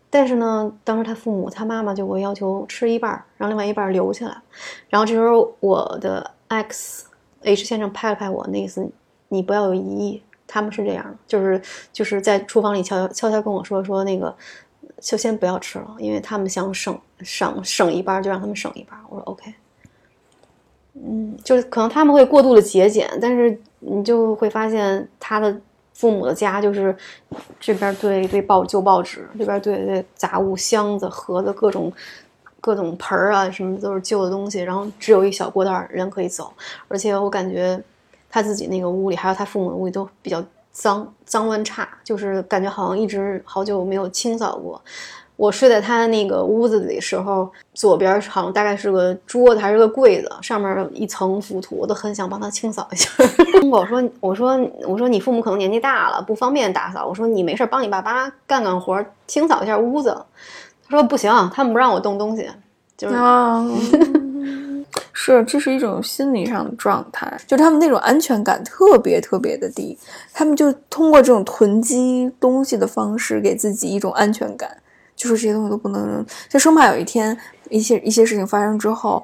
[0.10, 4.36] 但是呢，当时他父母他妈妈就会要求吃一半儿，让另外一半留下来。
[4.90, 7.06] 然后这时候我的 X
[7.44, 8.90] H 先生拍了拍我，那意思
[9.28, 11.62] 你不要有疑义，他们是这样，就是
[11.94, 14.36] 就是在厨房里悄悄悄悄跟我说说那个，
[15.00, 19.00] 就先不要吃了，因为他们想省省省一半，就让他们省一半。
[19.10, 19.54] 我说 OK。
[20.96, 25.56] 嗯，就是可能他们会过度的节俭，但是你就会发现他的
[26.00, 26.96] 父母的家就是
[27.60, 31.92] 这边堆一堆报旧报纸，这边堆一堆杂物箱子、盒子、各种
[32.62, 36.54] 各种盆儿啊，什么都是旧的东西，然后只有一小过道人可以走，
[36.88, 37.78] 而且我感觉
[38.30, 44.82] 他自己那个屋里，还有他父母的屋里都比较脏脏乱差，就是感觉好像一直好久没有清扫过。
[45.40, 53.10] 我睡在他那个屋子里的时候，左边好像大概是个桌子还是个柜子，上面一层浮土，我都很想帮他清扫一下。
[53.72, 57.08] 我说我说我说你父母可能年纪大了，不方便打扫。
[57.08, 60.14] 我说你没事帮你爸妈干干活，清扫一下屋子。
[60.86, 62.50] 他说不行，他们不让我动东西，
[62.98, 63.66] 就是、啊，
[65.14, 69.98] 是，这是一种心理上的状态，就他们那种安全感特别特别的低，
[70.34, 74.76] 他们就通过这种囤积东西的方式给自己一种安全感，
[75.20, 77.38] 就是这些东西都不能扔，就生怕有一天
[77.70, 79.22] 一些一些事情发生之后，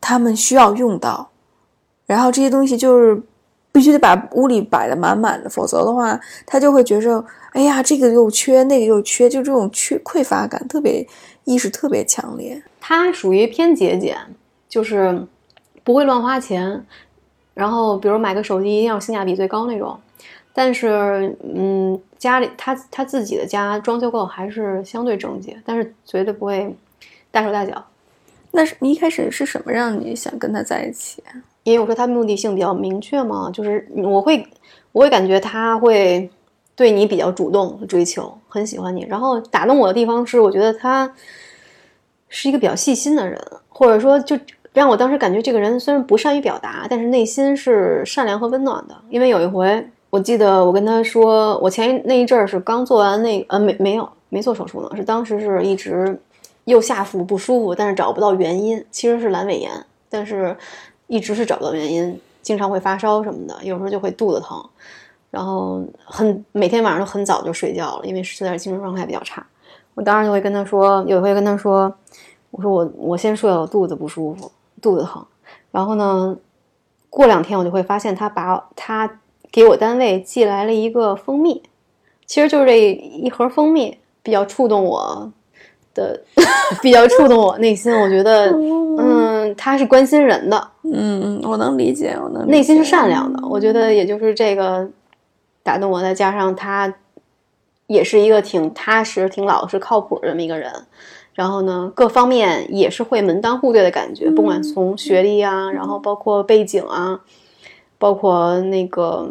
[0.00, 1.28] 他们需要用到，
[2.06, 3.20] 然后这些东西就是
[3.70, 11.06] 必须得把屋里摆的满满的，否则的话，他就会觉着，哎呀，这个又缺，那个又缺，就这种缺匮乏感特别
[11.44, 12.62] 意识特别强烈。
[12.80, 14.16] 他属于偏节俭，
[14.66, 15.26] 就是
[15.84, 16.82] 不会乱花钱，
[17.52, 20.00] 然后比如买个手机一定要性价比最高那种。
[20.52, 26.74] 但是，嗯，家里他他自己的家装修后还是相对整洁，但是绝对不会
[27.30, 27.84] 大手大脚。
[28.50, 31.36] 那是你一开始是什么让你想跟他在一起啊？
[31.64, 34.44] 因为我说他目的性比较明确嘛，就是我会
[34.90, 36.28] 我会感觉他会
[36.74, 39.04] 对你比较主动追求，很喜欢你。
[39.08, 41.12] 然后打动我的地方是，我觉得他
[42.28, 44.36] 是一个比较细心的人，或者说就
[44.72, 48.96] 让我当时感觉这个人虽然不善于表达，但是内心是善良和温暖的。
[49.10, 56.18] 因为有一回我记得我跟他说，我前那一阵儿是刚做完那呃没没有没做手术呢，是当时是一直
[56.64, 59.70] 右下腹不舒服，但是找不到原因，其实是阑尾炎，
[60.08, 60.56] 但是
[61.06, 64.62] 一直是找不到原因，经常会发烧什么的，有时候就会肚子疼，
[65.30, 69.46] 然后很每天晚上都很早就睡觉了，因为实在是精神状态比较差。
[69.94, 71.92] 我当时就会跟他说，有一回跟他说，
[72.50, 75.22] 我说我我先睡了，我肚子不舒服，肚子疼。
[75.70, 76.36] 然后呢，
[77.10, 79.10] 过两天我就会发现他把他
[79.58, 81.60] 给我单位寄来了一个蜂蜜，
[82.26, 85.32] 其实就是这一盒蜂蜜比较触动我
[85.92, 86.22] 的，
[86.80, 87.92] 比较触动我内心。
[87.92, 88.52] 我觉得，
[88.96, 93.44] 嗯，他是关心人的，嗯嗯，我能理解，我能内心是善良的。
[93.48, 94.88] 我觉得也就是这个
[95.64, 96.94] 打动我，再加上他
[97.88, 100.72] 也是一个挺踏实、挺老实、靠谱的这么一个人。
[101.34, 107.18] 然后呢，各方面也是会门当户对的感觉，不管从学历啊，然后包括背景啊，
[107.98, 109.28] 包括那个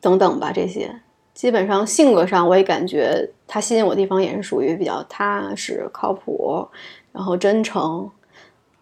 [0.00, 0.94] 等等吧，这些
[1.34, 6.66] 基本上性格上我也感觉他吸引我的地方也是属于比较踏实、靠谱，
[7.12, 8.10] 然后真诚。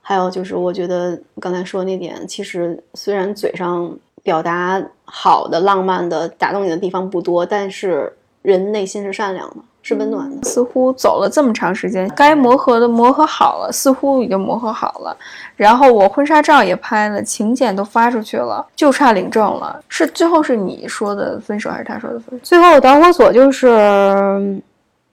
[0.01, 9.57] 还有就是，我觉得刚才说那点，其实虽然嘴上表达好的、浪漫的、打动你的地方不多，但是人内心是善良的，
[9.89, 10.49] 是温暖的。
[10.49, 15.17] 似乎走了这么长时间，该磨合的磨合好了，似乎已经磨合好了。
[15.57, 19.81] 然后我婚纱照也拍了，请柬都发出去了，就差领证了。
[19.89, 22.45] 是最后是你说的分手，还是他说的分手？
[22.45, 24.61] 最后导火索就是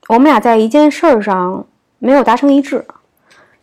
[0.08, 1.66] 我们俩在一件事儿上
[2.00, 2.84] 没有达成一致。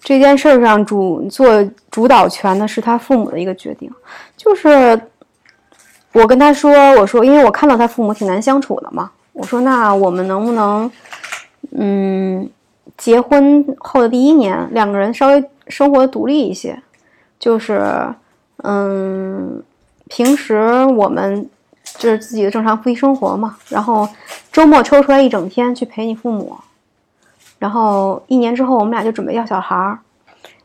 [0.03, 1.46] 这件事儿上主做
[1.88, 3.88] 主导权的是他父母的一个决定，
[4.37, 5.01] 就是
[6.12, 10.90] 我跟他说，我说因为我看到他父母挺难相处的嘛，我说那我们能不能，
[11.70, 12.48] 嗯，
[12.96, 16.80] 结婚后的第一年两个人稍微生活独立一些，
[17.38, 18.12] 就是
[18.58, 19.62] 嗯，
[20.08, 21.48] 平时我们
[21.98, 24.08] 就是自己的正常夫妻生活嘛，然后
[24.50, 26.56] 周末抽出来一整天去陪你父母。
[27.58, 29.98] 然后一年之后，我们俩就准备要小孩儿。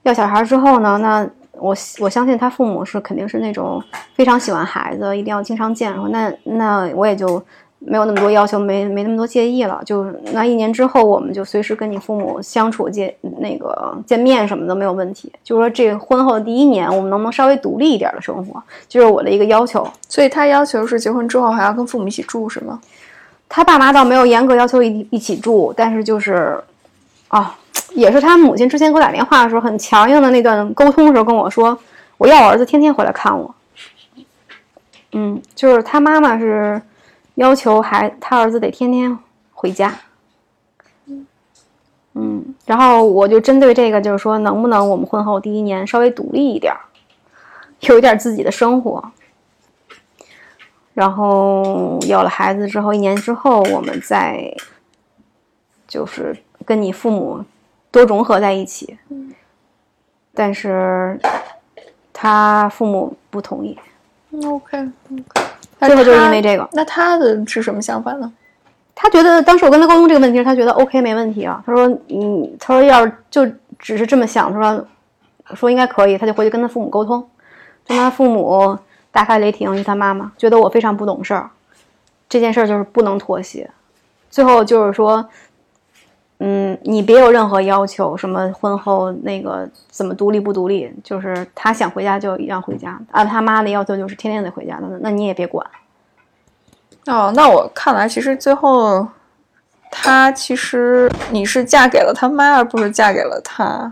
[0.04, 3.82] 要小孩儿之后呢，那我我相信他父母是肯定是那种
[4.16, 5.94] 非常喜欢孩子，一定要经常见。
[6.12, 7.44] 那那我也就
[7.80, 9.82] 没有那么多要求，没没那么多介意了。
[9.86, 15.32] 就那一年之后，我们就随时跟你父母相处见那个见面什么的没有问题。
[15.44, 19.88] 就是说这婚后的第一年，我们能不能稍微独立一点的生活，就是我的一个要求。
[20.08, 22.80] 所以他要求是结婚之后还要跟父母一起住，是吗？
[23.50, 26.60] 他爸妈倒没有严格要求一一起住，但是就是。
[27.30, 27.54] 啊，
[27.92, 31.78] 也是他母亲之前给我打电话的时候很强硬的那段沟通的时候跟我说，
[32.18, 33.54] 我要我儿子天天回来看我。
[35.12, 36.82] 嗯，就是他妈妈是
[37.38, 39.18] 要求孩他儿子得天天
[39.54, 39.98] 回家。
[42.14, 46.74] 嗯，然后我就针对这个就是说，能不能我们婚后第一年稍微独立一点，
[47.80, 49.12] 有一点自己的生活。
[50.94, 54.54] 然后有了孩子之后，一年之后我们再
[55.88, 56.36] 就是。
[56.66, 57.46] 跟你父母
[57.92, 58.98] 多融合在一起，
[60.34, 61.18] 但是
[62.12, 63.80] 他父母不同意。
[64.44, 65.47] OK OK，
[65.80, 66.68] 最后就是因为这个。
[66.74, 68.32] 那他的是什么想法呢？
[68.96, 71.62] 他觉得当时我跟他沟通这个问题，他觉得 OK 没问题啊。
[71.66, 73.46] 他说：“嗯，他说要是就
[73.78, 74.88] 只是这么想，他说
[75.54, 77.28] 说应该可以，他就回去跟他父母沟通。
[77.86, 78.78] 跟他父母
[79.12, 81.50] 大发雷霆，就他妈妈觉得我非常不懂事儿，
[82.28, 83.70] 这件事儿就是不能妥协。
[84.30, 85.28] 最后就是说。”
[86.40, 95.66] 嗯，你别有任何要求，什么婚后那个怎么独立不独立，就是他想回家就一样回家，按他妈的要求就是天天得回家，那那你也别管。
[97.08, 99.08] 哦，那我看来其实最后，
[99.90, 103.92] 他其实你是嫁给了他妈，而不是嫁给了他。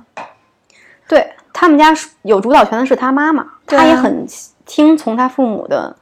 [1.08, 4.28] 对他们家有主导权的是他妈妈，他也很
[4.66, 5.96] 听从他父母的。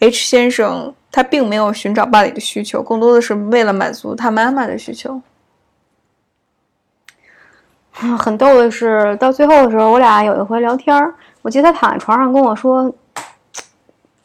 [0.00, 5.22] H 先生他并没有寻找伴侣的需求，更多的是为了满足他妈妈的需求。
[7.92, 12.92] 很逗的是，到最后的时候，我俩有一回聊天儿，我记得他躺在床上跟我说，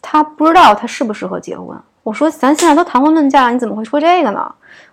[0.01, 1.77] 他不知道他适不适合结婚。
[2.03, 4.49] 我说：“咱现在都谈婚论嫁了，你怎么会说这个呢？”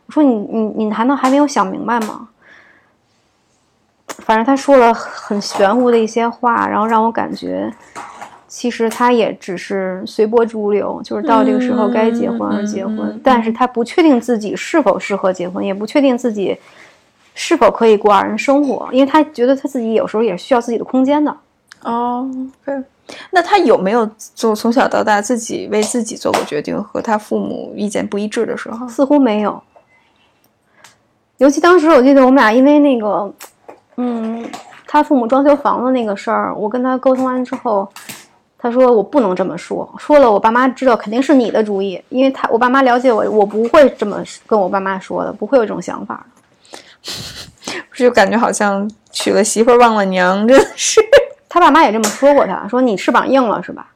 [0.07, 2.29] 我说：“你你你难道还没有想明白吗？”
[4.19, 7.73] 反正他说了很玄乎的一些话，然后让我感觉，
[8.49, 16.59] 其实他也只是随波逐流，就是到这个时候该结婚而结婚，但是他不确定自己是否适合结婚，也不确定自己。
[17.35, 18.89] 是否可以过二人生活？
[18.93, 21.37] 因为他觉得他自己有时候也需要自己的空间的。
[21.83, 22.29] 哦，
[22.65, 22.75] 对。
[23.31, 28.89] 那他有没有就从小到大自己为自己做过决定，和他父母意见不一致的时候？
[28.89, 29.63] 似乎没有。
[31.37, 33.31] 尤其当时我记得我们俩因为那个，
[33.97, 34.49] 嗯，
[34.87, 37.87] 他父母装修房子那个事儿，我跟他沟通完之后，
[38.57, 46.25] 他说我不能这么说，说了我爸妈知道肯定是你的主意，因为他我爸妈了解我，我不会这么跟我爸妈说的，不会有这种想法。
[47.95, 51.01] 就感觉好像娶了媳妇忘了娘，真是。
[51.49, 53.87] 他爸妈也这么说过，他说你翅膀硬了是吧？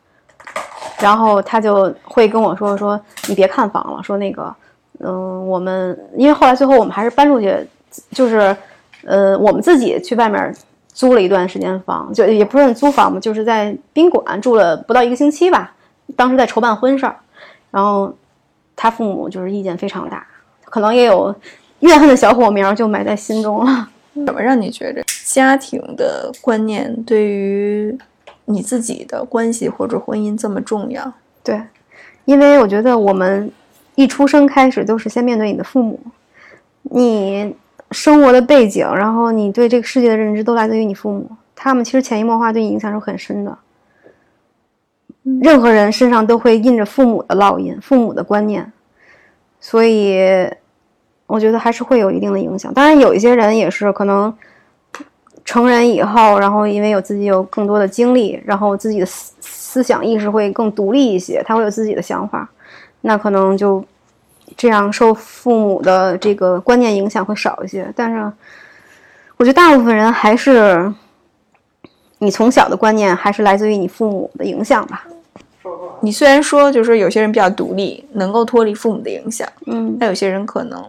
[1.01, 4.55] 然后他就会跟我说说你别看房了，说那个，
[5.01, 7.57] 嗯，我们因为后来最后我们还是搬出去，
[8.13, 8.57] 就是
[9.05, 10.55] 呃我们自己去外面
[10.93, 15.75] 租了一段时间房，就也不是租房嘛，就是在宾馆住了不到一个星期吧。
[16.17, 17.17] 当时在筹办婚事儿，
[17.73, 18.15] 然后
[18.77, 20.25] 他父母就是意见非常大，
[20.65, 21.35] 可能也有。
[21.81, 23.88] 怨恨的小火苗就埋在心中了。
[24.27, 27.97] 怎么让你觉着家庭的观念对于
[28.47, 31.12] 你自己的关系或者婚姻这么重要？
[31.45, 31.62] 对，
[32.25, 33.49] 因为我觉得我们
[33.95, 36.01] 一出生开始都是先面对你的父母，
[36.83, 37.55] 你
[37.93, 43.57] 生活的背景，然后你对这个世界的认知都来自于你父母，他们其实潜移默化对你影响是很深的。
[45.41, 48.73] 任何人身上都会印着父母的烙印，父母的观念。
[49.61, 50.49] 所以
[51.29, 52.75] 我觉得还是会有一定的影响。
[52.75, 54.35] 当然，有一些人也是可能
[55.45, 62.49] 成人以后，然后因为有自己有更多的经历，然后自己的思思想意识会更独立一些，他会有自己的想法，
[63.03, 63.85] 那可能就
[64.57, 67.87] 这样受父母的这个观念影响会少一些。
[67.95, 68.33] 但是，
[69.37, 70.93] 我觉得大部分人还是
[72.19, 75.07] 你从小的观念还是来自于你父母的影响吧。
[76.01, 80.83] 你虽然说就是说有些人比较独立，能够脱离父母的影响，嗯但有些人可能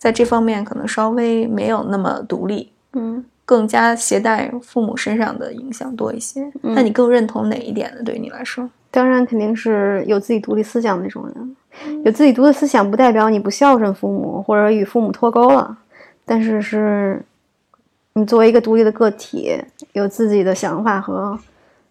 [0.00, 3.24] 在这方面可能稍微没有那么独立，嗯。
[3.44, 6.40] 更加携带父母身上的影响多一些。
[6.62, 8.02] 嗯那你更认同哪一点呢？
[8.04, 8.70] 对于你来说？
[8.92, 11.56] 当然肯定是有自己独立思想的那种人。
[12.04, 15.76] 有自己独立思想不代表你不孝顺父母或者与父母脱钩了，
[16.24, 17.20] 但是是
[18.12, 19.60] 你作为一个独立的个体，
[19.94, 21.36] 有自己的想法和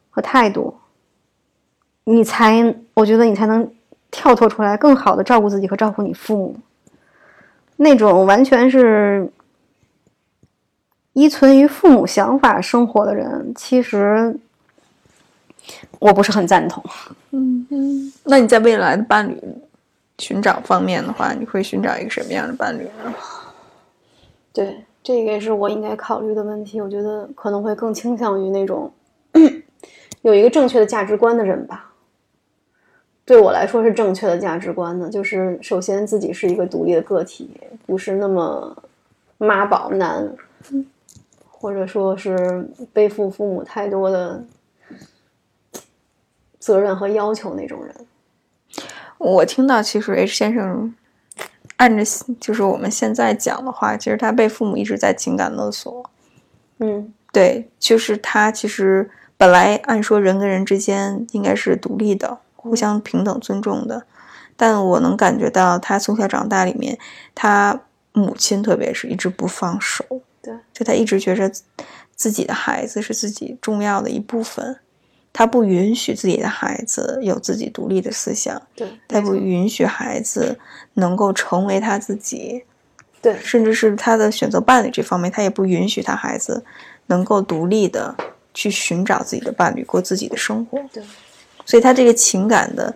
[0.10, 0.74] 和态度，
[2.06, 3.70] 你才我觉得你才能
[4.10, 6.56] 跳脱出来，更好的照顾自己和照顾你父母。
[7.82, 9.32] 那种完全是
[11.14, 14.38] 依存于父母想法生活的人，其实
[15.98, 16.84] 我不是很赞同。
[17.32, 18.14] 嗯嗯。
[18.26, 19.42] 那你在未来的伴侣
[20.18, 23.14] 寻找方面的话，你会寻找一个什么样的伴侣呢？
[24.52, 26.82] 对，这个也是我应该考虑的问题。
[26.82, 28.92] 我觉得可能会更倾向于那种
[30.22, 31.89] 有一个正确的价值观的人吧。
[33.30, 37.48] 对我来说是正确的价值观呢，就是首先自己是一个独立的个体，
[37.86, 38.76] 不是那么
[39.38, 40.28] 妈宝男，
[41.48, 44.44] 或者说是背负父母太多的
[46.58, 47.96] 责任和要求那种人。
[49.20, 50.96] 我听到其实 H 先生
[51.76, 52.04] 按着
[52.40, 56.10] 就是我们现在讲的话，其实他被父母一直在情感勒索。
[56.80, 64.04] 嗯对，就是他其实本来按说人跟人之间应该是独立的，互相平等尊重的，
[64.58, 67.00] 但我能感觉到他从小长大里面，
[67.34, 70.04] 他母亲特别是一直不放手，
[70.42, 71.50] 对，就他一直觉着
[72.16, 74.78] 自己的孩子是自己重要的一部分，
[75.32, 80.60] 他不允许自己的孩子有自己独立的思想，对，他不允许孩子
[80.96, 82.66] 能够成为他自己，
[83.22, 83.38] 对。
[83.40, 86.66] 甚至是他的选择伴侣这方面，他也不允许他孩子
[87.08, 88.14] 能够独立的
[88.54, 90.78] 去寻找自己的伴侣，过自己的生活。
[90.92, 91.02] 对，
[91.70, 92.92] 所以他这个情感的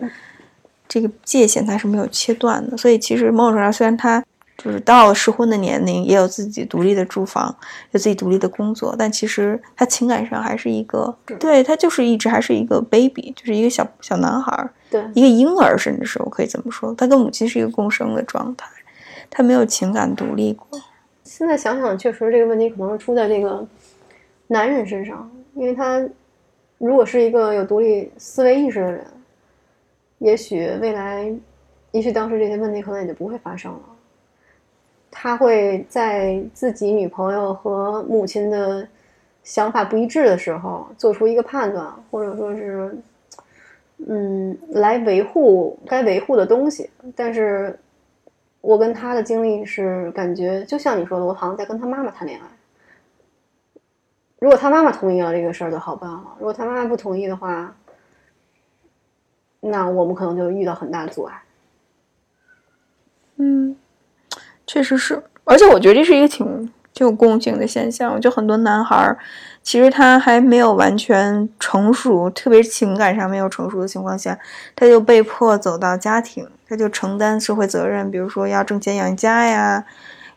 [0.88, 2.76] 这个界限他是没有切断的。
[2.76, 4.20] 所以其实某种程度上，虽然他
[4.58, 7.56] 就是到了适婚的年龄，也有自己独立的住房，
[7.92, 14.68] 有自己独立的工作，但其实他情感上还是一个，对他就是一直还是一个 baby，就是一个小小男孩儿。
[14.90, 18.66] 对一个婴儿，甚至是我可以这么说，他跟母亲是一个共生的状态，
[19.30, 20.80] 他没有情感独立过。
[21.22, 23.64] 现在想想，确实这个问题可能是出在这个
[24.48, 26.04] 男人身上，因为他
[26.84, 29.06] 如果是一个有独立思维意识的人，
[30.18, 31.34] 也许未来，
[31.92, 33.80] 也许当时这些问题可能也就不会发生了。
[35.10, 38.86] 他会在自己女朋友和母亲的
[39.42, 42.94] 想法不一致的时候，做出一个判断，或者说是，
[44.06, 46.90] 嗯，来维护该维护的东西。
[47.16, 47.78] 但是，
[48.60, 52.46] 我跟他的经历是感觉，就像你说的，我好像在跟他妈妈谈恋爱。
[54.38, 57.74] 如果他妈妈同意了这个事儿就好办了，如果他妈妈不同意的话，
[59.60, 61.42] 那我们可能就遇到很大阻碍。
[63.36, 63.74] 嗯，
[64.66, 68.20] 确实是，而且我觉得这是一个挺挺有共性的现象。
[68.20, 69.18] 就很多男孩儿，
[69.62, 74.38] 其实他还没有完全成熟，特别是情感上没有成熟的情况下，
[74.76, 79.84] 他就被迫走到家庭，他就承担社会责任，比如说要挣钱养家呀，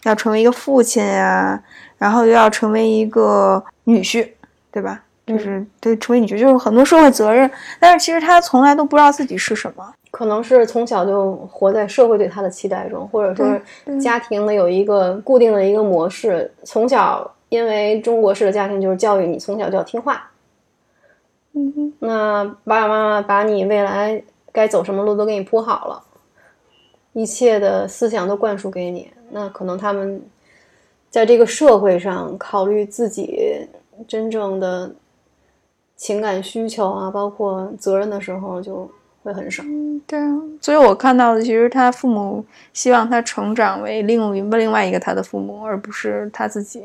[0.03, 1.61] 要成为一个父亲呀，
[1.97, 4.29] 然后又要成为一个女婿，
[4.71, 5.03] 对吧？
[5.25, 9.93] 就是对成为女婿，就是很多社会责任，但是其实他从来都不知道自己是什么。
[10.09, 16.49] 可能是从小就活在社会对他的期待中，或者说家庭的有一个固定的一个模式。
[16.63, 20.31] 从小，因为中国式的家庭就是教育你从小就要听话，
[21.53, 26.01] 嗯哼，那爸爸妈妈把你未来该走什么路都给你铺好了，
[27.11, 29.11] 一切的思想都灌输给你。
[29.29, 30.21] 那可能他们
[31.09, 33.67] 在这个社会上考虑自己
[34.07, 34.91] 真正的
[35.95, 38.89] 情感需求啊，包括责任的时候，就
[39.23, 39.63] 会很少。
[40.05, 46.83] 对啊，所以我看到的其实他父母希望他成长为另另外一个他的父母，而不是他自己。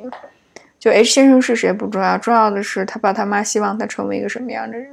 [0.78, 4.88] 就 H 先生是谁不重要，重要的是他爸他妈希望他成为一个什么样的人。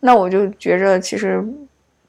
[0.00, 1.42] 那我就觉着，其实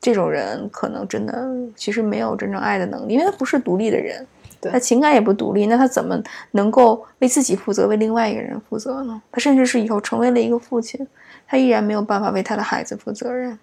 [0.01, 4.27] 这种人可能真的其实没有真正爱的能力，因为他不是独立的人，
[4.71, 9.21] 他情感也不独立，那他怎么能够为自己负责，为另外一个人负责呢？
[9.31, 11.07] 他甚至是以后成为了一个父亲，
[11.47, 13.57] 他依然没有办法为他的孩子负责任。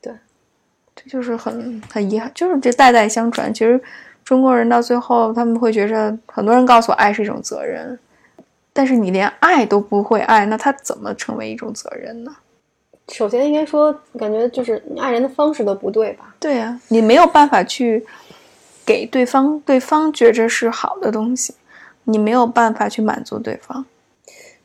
[0.00, 0.12] 对。
[0.94, 3.52] 这就是很很遗憾，就是这代代相传。
[3.52, 3.80] 其实
[4.22, 7.98] 中国人到最后他们会觉着，很多人告诉我爱是一种责任，
[8.74, 12.36] 但是你连爱都不会爱，那他怎么成为一种责任呢？
[13.08, 16.34] 首先应该说，感觉就是你爱人的方式都不对吧？
[16.38, 18.04] 对呀、你没有办法去
[18.84, 21.54] 给对方，对方觉着是好的东西，
[22.04, 23.84] 你没有办法去满足对方。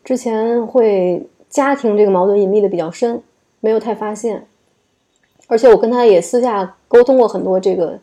[0.03, 3.22] 之前会家庭这个矛盾隐秘的比较深，
[3.59, 4.45] 没有太发现，
[5.47, 7.99] 而且我跟他也私下沟通过很多这个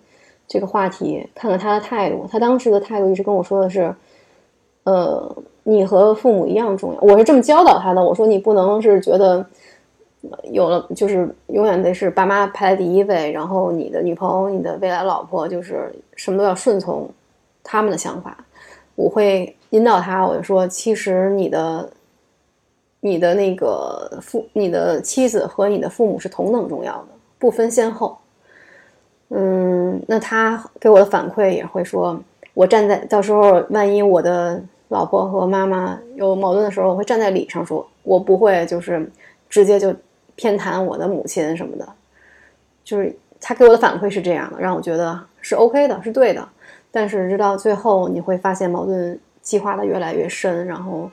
[0.47, 2.27] 这个话题，看看他的态度。
[2.31, 3.95] 他当时的态度一直跟我说的是，
[4.85, 7.01] 呃，你和父母一样重要。
[7.01, 9.45] 我是这么教导他的，我说你不能是觉得
[10.53, 17.11] 有了就是永远得是爸妈排在第一位，然后你的女朋友、你的未来老婆就是什么都要顺从
[17.63, 18.37] 他们的想法。
[18.95, 21.91] 我会引导他，我就说，其实你的、
[23.01, 27.09] 你的那个父、你的妻子和你的父母是同等重要的，
[27.39, 28.17] 不分先后。
[29.31, 32.21] 嗯，那他给我的反馈也会说，
[32.53, 39.11] 我站在到时候万一我的老婆和妈妈有矛盾的时候，我会站在理上说，我不会就是
[39.49, 39.93] 直接就
[40.37, 41.89] 偏袒我的母亲什么的。
[42.85, 46.49] 就是他给我的反馈是这样的，让我觉得是 OK 的，是对的。
[46.91, 51.11] 但是直到最后，你会发现矛盾激化的越来越深，然后，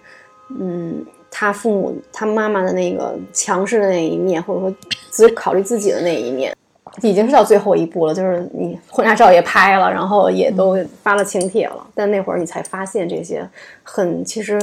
[0.58, 4.76] 嗯，他父母他妈妈的那个强势的那一面，或者说
[5.12, 6.56] 只考虑自己的那一面，
[7.02, 8.14] 已经是到最后一步了。
[8.14, 13.46] 就是你婚纱照也拍了，然后也都发了请帖了，但那会儿你才发现这些
[13.84, 14.58] 很其实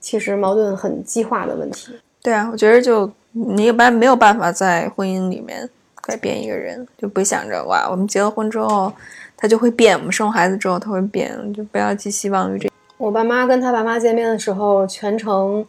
[0.00, 1.92] 其实矛盾很激化的问题。
[2.20, 5.68] 对啊，我觉得就你一般没有办法在婚姻里面
[6.08, 8.90] 改变一个人，就不想着哇，我们结了婚之后
[9.36, 12.70] 他就会变，我们生孩子之后他会变，就不要寄希望于这。
[12.96, 15.64] 我爸妈跟他爸妈见面的时候，全程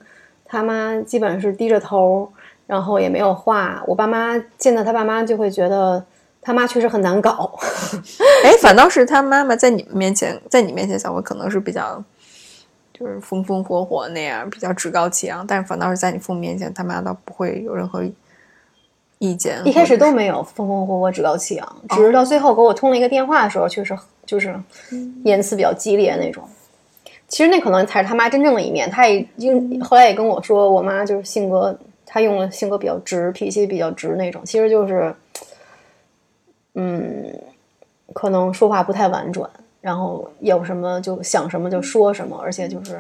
[0.45, 2.31] 他妈基本是低着头，
[2.65, 3.83] 然后也没有话。
[3.85, 6.01] 我爸妈见到他爸妈就会觉得
[6.41, 7.59] 他妈确实很难搞。
[8.45, 12.01] 哎，反倒是他妈妈在你们面前，在你面前，小慧可能是比较
[12.93, 18.01] 就是风风火火那样，比较趾高气扬，但是反倒是在你父母面前，他妈倒不会有任何
[19.19, 19.61] 意见。
[19.65, 23.95] 一开始都没有风风火火、趾高气扬，只是到最后给我通了一个电话的时候，确实
[24.25, 24.59] 就是
[25.23, 26.43] 言辞比较激烈那种。
[27.27, 28.89] 其实那可能才是他妈真正的一面。
[28.89, 34.41] 他也因后来也跟我说，我妈就是性格，她用了性格比较直，脾气比较直那种。
[34.43, 35.13] 其实就是，
[36.73, 37.31] 嗯，
[38.13, 39.47] 可能说话不太婉转，
[39.79, 42.99] 然后有什么就想什么就说什么，而且就是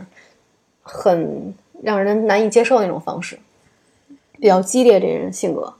[0.83, 1.51] 很
[1.81, 3.39] 让人难以接受那种方式，
[4.33, 5.73] 比较激烈这人性格。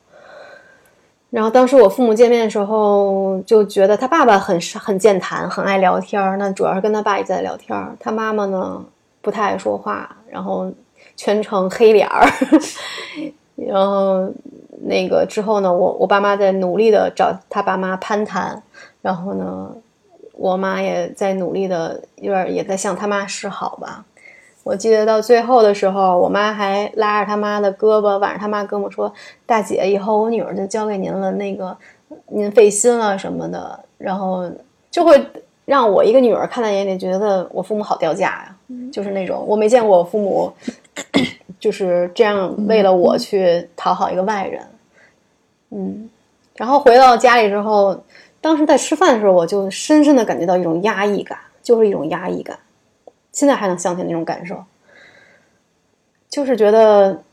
[1.30, 6.38] 然后当时我父母见面的时候，就觉得他爸爸很很健谈，很爱聊天儿。
[6.38, 7.96] 那主要是跟他爸一直在聊天儿。
[8.00, 8.84] 他妈妈呢
[9.22, 10.72] 不太爱说话，然后
[11.16, 12.28] 全程黑脸儿。
[13.56, 14.28] 然后
[14.82, 18.64] 那个之后呢，我我爸妈在努力的找他爸妈攀谈，
[19.02, 19.70] 然后呢，
[20.34, 24.04] 我妈也在努力的，有点也在向他妈示好吧。
[24.70, 29.12] 我记得到最后的时候，我妈还拉着他妈的胳膊，挽着他妈胳膊说
[29.44, 31.76] ：“大姐，以后我女儿就交给您了，那个
[32.28, 34.48] 您费心了什么的。”然后
[34.92, 35.20] 就会
[35.66, 38.56] 让我一个女儿看在眼里，觉得我父母好掉价呀，
[38.94, 40.54] 就是那种我没见过我父母
[41.60, 44.62] 就是这样为了我去讨好一个外人。
[45.72, 46.08] 嗯，
[46.58, 48.00] 然后回到家里之后，
[48.40, 52.56] 当时在吃饭的时候，我就深深的感觉到一种压抑感，就是一种压抑感。
[53.32, 54.64] 现在还能想起那种感受，
[56.30, 57.24] 就是觉得，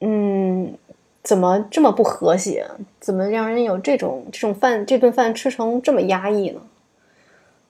[0.00, 0.76] 嗯，
[1.22, 2.66] 怎么这么不和谐？
[3.00, 6.60] 怎么让人有这种这种饭这顿饭吃成这么压抑呢？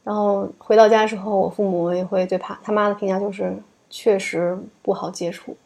[0.05, 3.55] 然后回到家之后，我父母也会对他他妈的评价就是
[3.91, 5.57] 确实不好接触，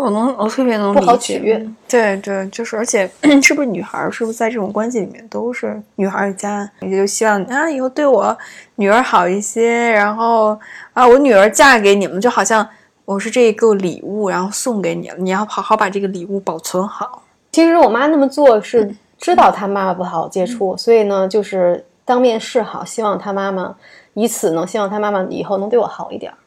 [0.00, 1.70] 我能，我特别能不好理解取悦。
[1.88, 3.10] 对对，就是，而且
[3.42, 8.36] 是不是女孩儿是不是在这种关系里面都是女孩儿家，也就希望啊以后对我
[8.76, 10.58] 女儿好一些，然后
[10.92, 12.66] 啊我女儿嫁给你们，就好像
[13.04, 17.22] 我是这一个礼物，然后送给你了，你要好好把这个礼物保存好。
[17.52, 23.74] 其实我妈那么做是知道她妈妈不好接触，所以呢，就是当面示好，希望她妈妈
[24.14, 26.38] 以此呢希望她妈妈以后能对我好一点儿。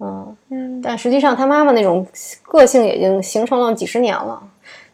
[0.00, 2.06] 嗯嗯，但实际上他妈妈那种
[2.42, 4.42] 个性已经形成了几十年了。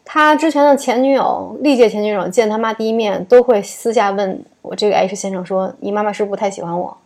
[0.04, 6.96] 他之前的前女友，历届前女友见他妈第一面，都会私下问我这个 H 先生说：“你妈妈是不是不太喜欢我？”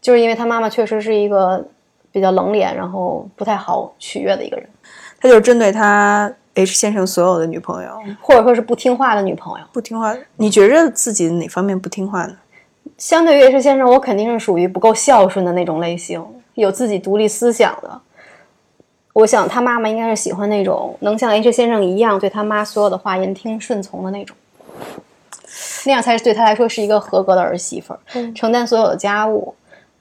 [0.00, 1.64] 就是因为他妈妈确实是一个
[2.10, 4.68] 比较冷脸，然后不太好取悦的一个人，
[5.20, 7.90] 他就是针对他 H 先生所有的女朋友
[8.20, 9.66] 或者说是不听话的女朋友。
[9.72, 12.36] 不听话，你觉着自己哪方面不听话呢？
[12.96, 16.24] 相对于 H 先生，我肯定是属于不够孝顺的那种类型，
[16.62, 18.00] 有自己独立思想的。
[19.14, 24.36] 我想他妈妈应该是喜欢那种能像 H 先生一样对他妈所有的话言听顺从的那种。
[25.86, 29.54] 那样才是对他来说是一个合格的儿媳妇儿，嗯承担所有的家务，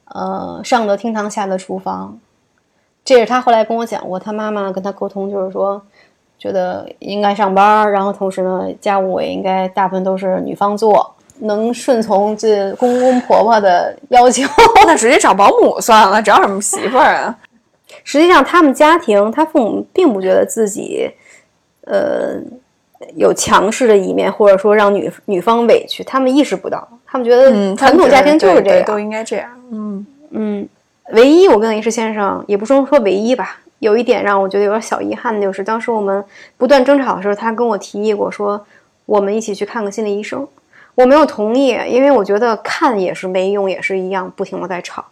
[0.06, 2.20] 呃，上得厅堂，下得厨房。
[3.06, 5.82] 这是他后来跟我讲过，他妈妈跟他沟通，就是说，
[6.38, 14.44] 觉得应该上班儿，然后同时呢，家务也应该大部分都是女方做，能顺从这公公婆婆的要求。
[14.86, 17.38] 那直接找保姆算了，找什么媳妇儿啊？
[18.04, 21.10] 实际上，他们家庭，他父母并不觉得自己，
[21.86, 22.36] 呃，
[23.16, 29.50] 有强势的一面，或者说让女女方委屈，他们意识不到，他们觉得嗯，传统家庭就是这样，都应该这样。
[29.72, 30.70] 嗯嗯，
[31.12, 36.24] 唯一我跟 H 先生，也不说说唯一吧，有一点让我觉得有点小遗憾的就是，当时我们
[36.58, 38.66] 不断争吵的时候，他跟我提议过说，
[39.06, 40.48] 我们一起去看个心理医生。
[40.98, 45.06] 我没有同意，因为我觉得看也是没用，也是一样，不停的在吵。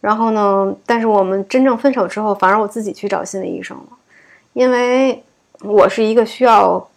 [0.00, 3.98] 然后呢，但是我们真正分手之后，反而我自己去找心理医生了，
[4.52, 5.20] 因为
[5.64, 6.88] 我是一个需要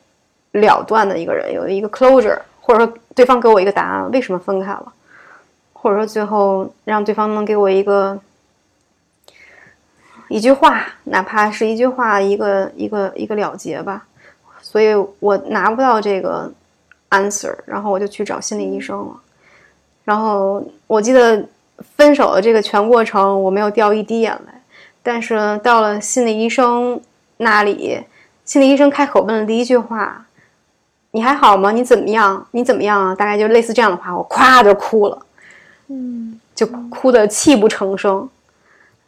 [0.52, 4.94] 了断的一个人，有一个 closure，或者说对方给我一个答案，为什么分开了。
[5.74, 8.20] 或者说最后让对方能给我一个
[10.28, 14.06] 一句话，哪怕是一句话，一个一个一个了结吧。
[14.62, 16.54] 所以我拿不到这个
[17.12, 19.22] answer，然后我就去找心理医生了。
[20.04, 21.46] 然后我记得
[21.96, 24.52] 分手的这个全过程，我没有掉一滴眼泪，
[25.04, 27.00] 但是到了心理医生
[27.38, 28.02] 那里，
[28.44, 30.26] 心理医生开口问的第一句话
[31.12, 31.72] ：“你还好吗？
[31.72, 32.46] 你怎么样？
[32.52, 35.26] 你怎么样啊？”大概就类似这样的话，我咵就哭了。
[35.88, 38.30] 嗯就哭得泣不成声，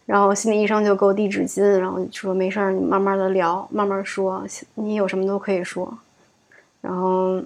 [0.06, 4.43] 然后心理医生就给我递纸巾，然后说没事儿，你慢慢的聊，慢慢说，
[4.74, 5.95] 你有什么都可以说。
[6.82, 7.39] 然后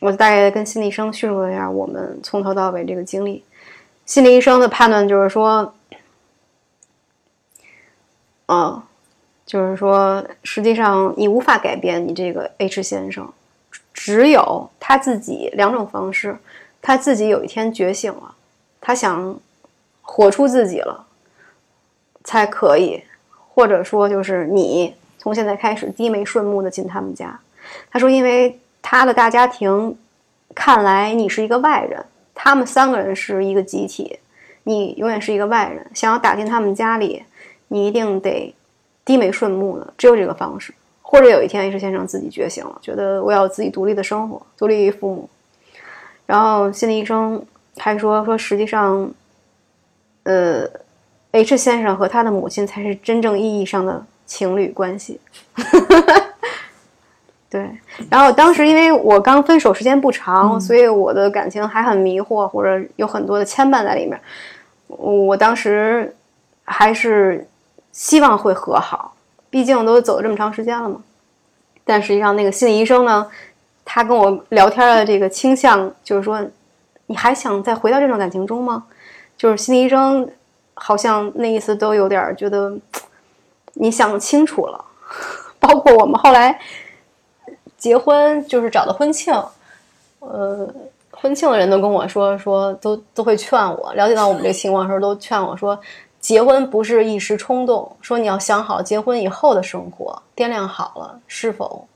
[0.00, 3.44] 我大概跟心理医生叙述了一下我们从头到尾这个经历。
[4.04, 5.74] 心理医生的判断就是说，
[8.46, 8.82] 嗯，
[9.46, 13.32] 就是说，实际上你无法改变你这个 H 先生，
[13.94, 16.36] 只有他自己两种方式，
[16.82, 18.34] 他自己有一天觉醒了。
[18.80, 19.40] 他想
[20.02, 21.06] 活出自己了，
[22.22, 23.02] 才可以，
[23.54, 27.40] 或者说就是你从现在开始低眉顺目的进他们家。
[27.90, 29.96] 他说，因为他的大家庭
[30.54, 32.04] 看来你是一个外人，
[32.34, 34.18] 他们三个人是一个集体，
[34.64, 35.90] 你永远是一个外人。
[35.94, 37.24] 想要打进他们家里，
[37.68, 38.54] 你一定得
[39.02, 40.74] 低眉顺目的，只有这个方式。
[41.00, 45.30] 或者有一天，H 先生自己觉醒了，觉得我要自己独立的生活，独立于父母。
[46.26, 47.42] 然后心理医生。
[47.76, 49.12] 还说说，实际上，
[50.22, 50.64] 呃
[51.32, 55.18] ，H 先生和他的母亲才是真正意义上的情侣关系。
[57.54, 57.70] 对，
[58.10, 64.20] 然后当时因为我刚分手时间不长，所以我的感情还很迷惑，或者有很多的牵绊在里面。
[64.88, 66.12] 我当时
[66.64, 67.46] 还是
[67.92, 69.14] 希望会和好，
[69.50, 71.00] 毕竟都走了这么长时间了嘛。
[71.84, 73.24] 但实际上，那个心理医生呢，
[73.84, 76.44] 他跟我聊天的这个倾向就是说。
[77.06, 78.84] 你还想再回到这段感情中吗？
[79.36, 80.26] 就是心理医生
[80.72, 82.74] 好像那意思都有点觉得
[83.74, 84.82] 你想清楚了。
[85.60, 86.58] 包括我们后来
[87.76, 89.34] 结婚，就是找的婚庆，
[90.20, 90.66] 呃，
[91.10, 93.92] 婚庆的人都跟我说说，都都会劝我。
[93.94, 95.78] 了解到我们这个情况的时候，都劝我说，
[96.20, 101.86] 结婚不是一时冲动，说你要想好结婚以后的生活，掂量好了是否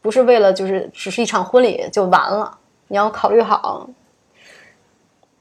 [0.00, 2.56] 不是为了就是只是一场婚礼就完了，
[2.86, 3.88] 你要考虑好。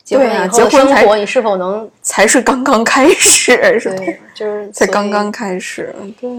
[0.07, 3.51] 结婚以后的生活，你是否能才是刚刚开始？
[3.77, 3.95] 是吧？
[3.97, 5.93] 对，就是 才刚刚开始。
[6.17, 6.29] 对，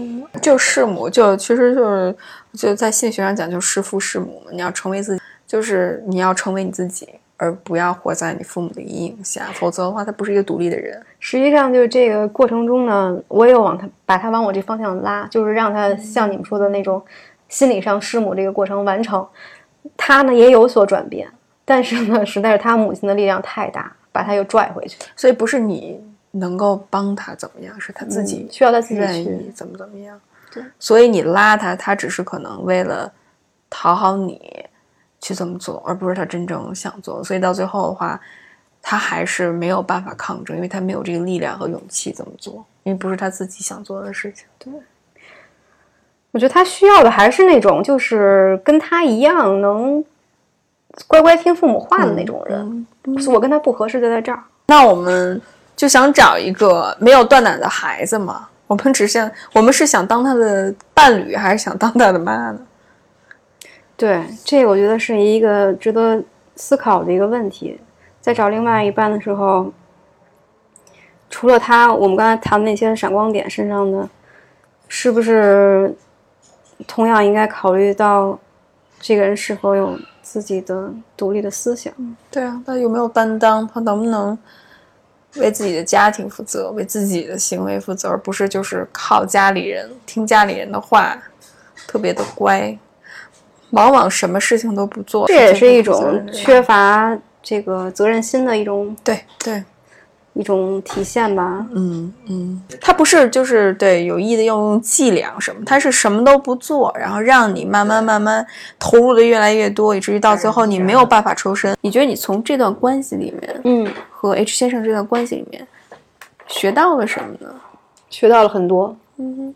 [0.41, 2.15] 就弑母，就其实就是，
[2.53, 4.49] 就在心理学上讲，就弑父弑母嘛。
[4.51, 7.07] 你要成为自己，就是你要成为你自己，
[7.37, 10.99] 而不要活在你父母的阴影下，否则的话，他不是一个独立的人。
[11.19, 16.99] 实际上，就是这个过程中呢，我也有往他把他往我这方向拉，就是让他像你们说的那种
[17.47, 19.23] 心理上弑母这个过程完成，
[19.95, 21.27] 他呢也有所转变。
[21.69, 24.97] 但是呢，实在是他母亲的力量太大，把他又拽回去。
[25.15, 30.19] 所以不是你能够帮他怎么样，是他自己需要他自己愿去意怎么怎么样。
[30.51, 33.13] 对，所以你拉他，他只是可能为了
[33.69, 34.65] 讨好你
[35.21, 37.23] 去这么做，而不是他真正想做。
[37.23, 38.19] 所以到最后的话，
[38.81, 44.47] 他还是没有办法抗争，因为他没有这个力量和勇气这么做，因为不是他自己想做的事情。
[44.57, 44.73] 对，
[46.31, 50.03] 我觉得他需要的还是那种，就是跟他一样能。
[51.07, 52.87] 乖乖听父母话的那种人，
[53.27, 54.43] 我跟他不合适就在这儿。
[54.67, 55.41] 那我们
[55.75, 58.49] 就想找一个没有断奶的孩子嘛？
[58.67, 62.59] 我们只想，我们是想当他的伴侣，还是想当他的妈呢？
[63.95, 66.21] 对，这个我觉得是一个值得
[66.55, 67.79] 思考的一个问题。
[68.19, 69.71] 在找另外一半的时候，
[71.29, 74.07] 除了他，我们刚才谈的那些闪光点身上的，
[74.87, 75.95] 是不是
[76.85, 78.37] 同样应该考虑到
[78.99, 79.97] 这个人是否有？
[80.31, 81.91] 自己的独立的思想。
[82.29, 83.67] 对啊，他有没有担当？
[83.67, 84.37] 他能不能
[85.37, 91.17] 为自己的家庭负责，为自己的行为负责，而不是就是靠家里人，听家里人的话，
[91.87, 92.77] 特别的乖，
[93.71, 95.25] 往往什么事情都不做。
[95.25, 99.63] 这也是一种缺乏这个责任心的一种对对，
[100.39, 101.67] 一种体现吧。
[101.75, 108.45] 嗯嗯，他不是就是对有意的要用伎俩什么，他是什么都不做，然后让你慢慢慢慢
[108.79, 111.75] 投入的越来越多，以至于到最后你没有办法抽身。
[111.81, 115.67] 你觉得你从这段关系里面嗯，和 H 先生这段关系里面
[116.47, 117.53] 学到了什么呢？
[118.09, 118.95] 学到了很多。
[119.17, 119.53] 嗯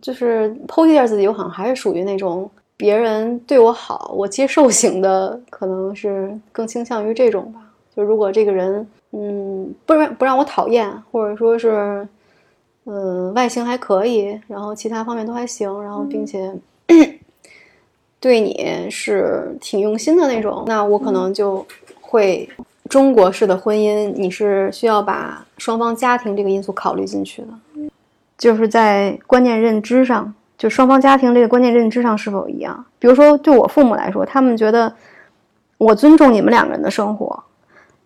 [0.00, 7.60] 就是剖析一下自己，我好像还是属于那种别人对我好，我接受型的，可能是更倾向于这种吧。
[7.96, 8.86] 就如果这个人，
[9.18, 12.06] 嗯，不让不让我讨厌，或者说是，
[12.84, 16.52] 嗯，外形还可以，然后其他方面都还行，然后并且
[18.20, 21.66] 对你是挺用心的那种，那我可能就
[22.02, 22.46] 会
[22.90, 27.48] 中国式的婚姻，你是需要把双方家庭这个因素考虑进去的。
[28.36, 32.84] 就是在观念认知上，就双方家庭这个观念认知上是否一样？
[32.98, 34.92] 比如说，对我父母来说，他们觉得
[35.78, 37.42] 我尊重你们两个人的生活，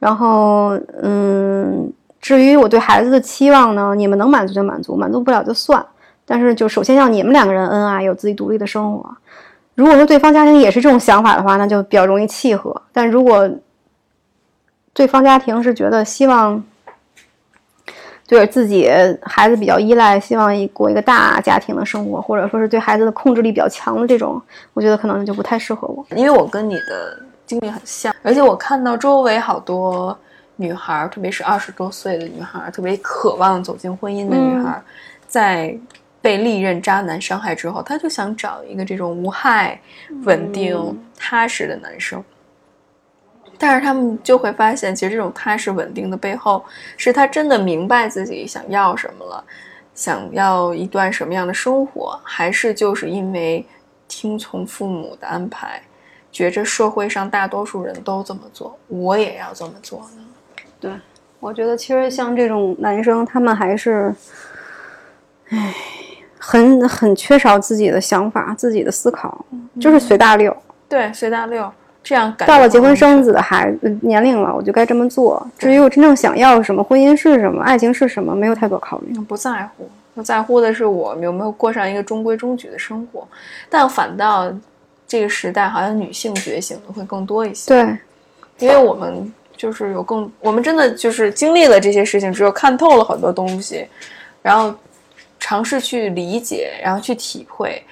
[0.01, 0.70] 然后，
[1.01, 5.86] 嗯，至于我对孩子的期望呢，你们能满足就满足，满足不了就算。
[6.24, 9.16] 但是，就首先要你们两个人恩爱，有自己独立的生活。
[9.74, 12.82] 如果说对方家庭也是这种想法的话，那就比较容易契合。
[12.92, 13.48] 但如果
[14.92, 16.62] 对方家庭是觉得希望
[18.26, 18.90] 就是自己
[19.22, 24.40] 孩子比较依赖，希望过一个大家庭的生活，或者说是对孩子的控制力比较强的这种，
[24.72, 26.07] 我觉得可能就不太适合我。
[26.16, 27.18] 因为我跟你的
[27.51, 30.16] 经历很像，而且我看到周围好多
[30.55, 34.84] 女孩儿，特别是二十多岁的女孩儿，特别渴望走进婚姻的女孩儿，
[35.26, 35.76] 在
[36.20, 39.80] 被历任渣男伤害之后，她就想找一个这种无害、
[40.22, 42.22] 稳定、踏实的男生。
[43.59, 46.64] 但是他们就会发现，其实这种踏实稳定的背后，
[46.96, 49.44] 是他真的明白自己想要什么了，
[49.92, 53.66] 想要一段什么样的生活，还是就是因为
[54.07, 55.82] 听从父母的安排，
[56.33, 60.22] 觉着社会上大多数人都这么做，我也要这么做呢？
[60.78, 60.91] 对，
[61.41, 64.14] 我觉得其实像这种男生，他们还是，
[65.51, 65.74] 唉，
[66.39, 69.45] 很很缺少自己的想法、自己的思考，
[69.81, 70.57] 就是随大溜。
[70.89, 71.70] 对，随大溜，
[72.03, 75.47] 这样感到了结婚生子的孩子年龄了，我就该这么做。
[75.59, 79.12] 至于我真正想要什么，婚姻是什么，爱情是什么，没有太多考虑。
[79.20, 83.26] 不在乎，不在乎的是我有没有过上一个中规中矩的生活，
[83.68, 84.51] 但反倒
[85.11, 87.69] 这个时代好像女性觉醒的会更多一些。
[87.69, 87.99] 对，
[88.61, 93.89] 因为我们就是有更，我们真的就是经历了这些事情，只有看透了很多东西，
[94.41, 94.73] 然后
[95.41, 97.83] 尝试去理解，然后去体会，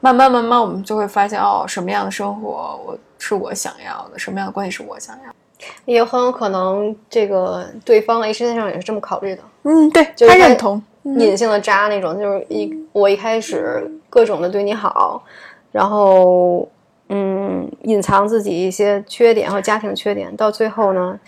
[0.00, 5.34] 慢慢慢慢，我们就会发现，哦，什么样的生活我是我想要的，什么样的关系是我想要的。
[5.86, 9.42] 也很有可能这个对方 H 先生也是这么考虑的。
[9.62, 10.82] 嗯，对，就是他他认同。
[11.04, 15.24] 隐性的渣那种，就是一我一开始各种的对你好，
[15.72, 16.68] 然后
[17.08, 21.18] 嗯隐藏自己一些缺点和家庭缺点，到最后呢，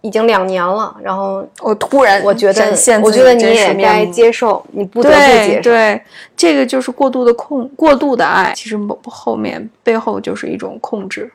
[0.00, 2.70] 已经两年了，然后我突然我觉得
[3.02, 5.62] 我觉得你也该接受，你不得不对接受。
[5.62, 6.02] 对，
[6.36, 11.30] 这个就是过度的控，过度的爱，其实某后面背后就是一种控制。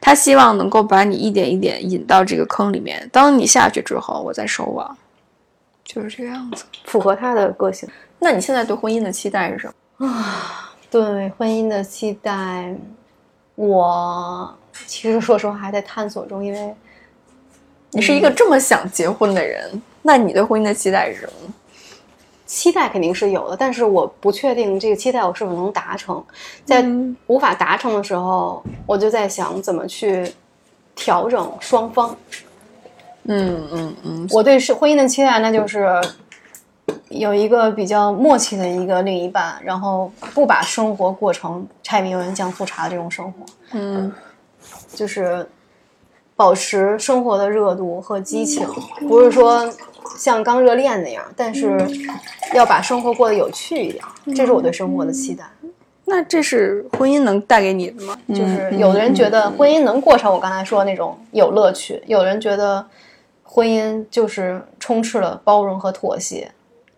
[0.00, 4.96] 他希望能够把你一点一点引到这个坑里面，当你下去之后，我再收网，
[5.84, 6.64] 就是这个样子。
[6.84, 7.88] 符合他的个性。
[8.18, 10.06] 那你现在对婚姻的期待是什么？
[10.94, 12.72] 对婚姻的期待，
[13.56, 16.72] 我其实说实话还在探索中，因为
[17.90, 21.52] 你是一个这么想结婚的人，那你对婚姻的期待是什么？
[22.46, 26.24] 期待肯定是有的，但是我不确定这个期待我是否能达成。
[26.64, 30.32] 在嗯无法达成的时候，我就在想怎么去
[30.94, 32.16] 调整双方。
[33.24, 36.00] 嗯嗯嗯，我对是婚姻的期待，那就是
[37.08, 43.38] 有一个比较默契的一个另一半，然后不把生活过成柴米油盐酱醋茶这种生活，
[43.72, 44.12] 嗯。
[44.94, 45.46] 就是
[46.36, 48.66] 保持生活的热度和激情，
[49.08, 49.70] 不是说
[50.16, 51.76] 像刚热恋那样，但是
[52.54, 54.04] 要把生活过得有趣一点，
[54.34, 55.44] 这是我对生活的期待。
[56.04, 58.16] 那这是婚姻能带给你的吗？
[58.28, 62.86] 就是有的人觉得婚姻能过成我刚才说的那种有乐趣，有的人觉得
[63.42, 66.50] 婚姻就是充斥了包容和妥协，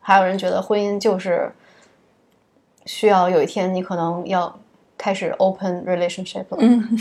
[0.07, 1.53] 还有人觉得婚姻就是
[2.85, 4.57] 需要有一天你可能要
[4.97, 6.59] 开始 open relationship 了。
[6.61, 6.97] 嗯，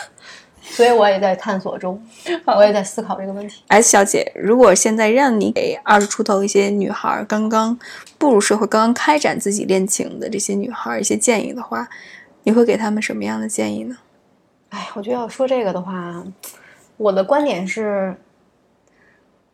[0.64, 2.02] 所以我也在探索中，
[2.56, 3.62] 我也在思考这个问题。
[3.68, 7.78] S 小姐，如果现在让你给二十出头一些女孩儿，刚刚
[8.16, 11.86] 步入社会、刚刚开展自己恋情的这些女孩儿一些建议的话，
[12.44, 13.94] 你会给她们什么样的建议呢？
[14.70, 16.24] 哎，我觉得要说这个的话，
[16.96, 18.16] 我的观点是，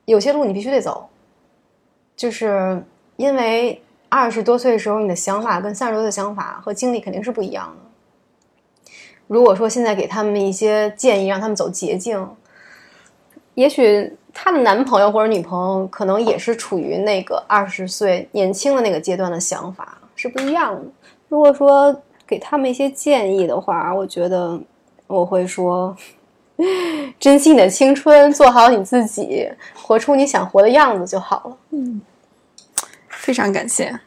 [0.05, 1.09] 有些路你必须得走，
[2.17, 2.83] 就是
[3.17, 8.87] 因为二十多岁的时候，你的想法跟三十多岁的想法和经历肯定是不一样的。
[9.27, 12.29] 如果说现在给他们一些建议，让他们走捷径，
[13.55, 20.83] 也许她的男朋友或者女朋友可能也是处于那个二十岁年轻的那个阶段的想法是不一样的。
[21.29, 21.95] 如果说
[22.27, 24.61] 给他们一些建议的话，我觉得
[25.07, 25.97] 我会说，
[27.19, 31.57] 珍惜你的青春，做好你自己，活出你想活的样子就好了。
[31.71, 32.01] 嗯
[33.09, 33.99] 非常感谢。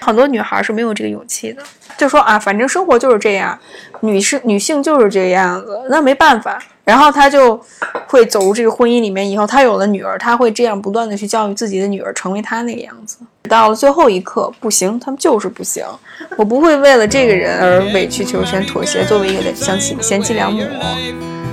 [0.00, 1.62] 很多女孩是没有这个勇气的，
[1.96, 3.56] 就说啊，反正生活就是这样，
[4.00, 6.60] 女士女性就是这个样子，那没办法。
[6.84, 7.60] 然后她就
[8.06, 13.18] 会走入这个婚姻里面，以后她有了女儿，她会这样不断的去教育自己的女儿成为她那个样子。
[13.48, 15.84] 到了最后一刻，不行，他们就是不行。
[16.36, 20.62] 我不会为了这个人而委曲求全、妥协，作为一个贤妻贤妻良母，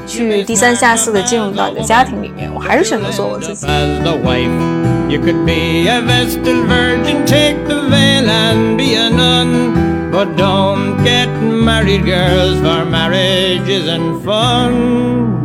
[0.06, 2.52] 去低三下四的进入到你的家庭里面。
[2.54, 3.68] 我还是选择做我自己。
[3.68, 4.86] as the wife.
[5.08, 10.12] You could be a Vestal virgin, take the veil and be a nun.
[10.12, 15.45] But don't get married, girls, for marriage isn't fun.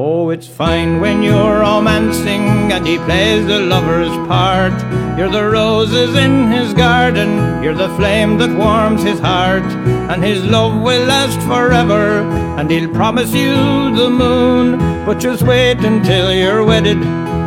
[0.00, 4.72] Oh, it's fine when you're romancing and he plays the lover's part.
[5.18, 9.64] You're the roses in his garden, you're the flame that warms his heart.
[10.10, 12.20] And his love will last forever,
[12.58, 13.56] and he'll promise you
[13.96, 14.78] the moon.
[15.04, 17.00] But just wait until you're wedded,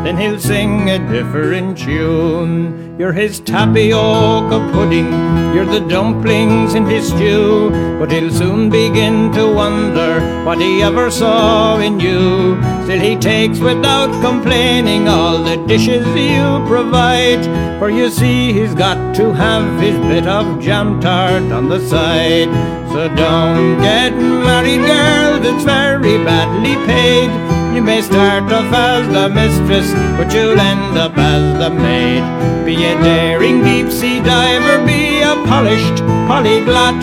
[0.05, 2.97] then he'll sing a different tune.
[2.97, 5.11] You're his tapioca pudding,
[5.53, 7.69] you're the dumplings in his stew.
[7.99, 12.59] But he'll soon begin to wonder what he ever saw in you.
[12.83, 17.45] Still, he takes without complaining all the dishes you provide.
[17.79, 22.49] For you see, he's got to have his bit of jam tart on the side.
[22.91, 27.60] So don't get married, girl, that's very badly paid.
[27.73, 32.23] You may start off as the mistress, but you'll end up as the maid.
[32.65, 36.99] Be a daring deep sea diver, be a polished polyglot.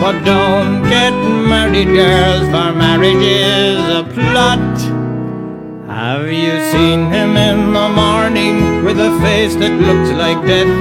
[0.00, 1.14] But don't get
[1.48, 4.76] married, girls, for marriage is a plot.
[5.88, 10.74] Have you seen him in the morning with a face that looks like death?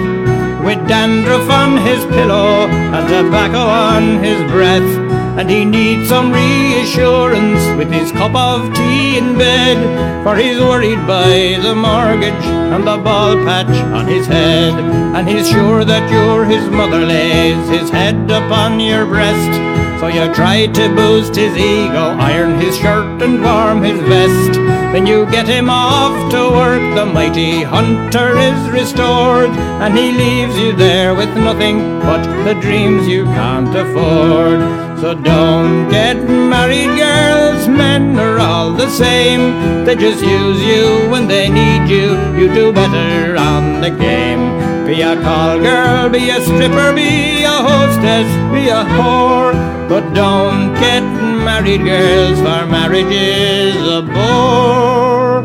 [0.65, 5.02] With dandruff on his pillow and tobacco on his breath.
[5.37, 10.23] And he needs some reassurance with his cup of tea in bed.
[10.23, 14.73] For he's worried by the mortgage and the ball patch on his head.
[15.15, 19.73] And he's sure that you're his mother lays his head upon your breast.
[19.99, 24.53] So you try to boost his ego, iron his shirt and warm his vest.
[24.93, 30.57] Then you get him off to work, the mighty hunter is restored, and he leaves
[30.59, 34.92] you there with nothing but the dreams you can't afford.
[35.03, 39.83] So don't get married, girls, men are all the same.
[39.83, 44.43] They just use you when they need you, you do better on the game.
[44.87, 49.51] Be a call girl, be a stripper, be a hostess, be a whore.
[49.89, 51.03] But don't get
[51.49, 55.41] married, girls, for marriage is a bore.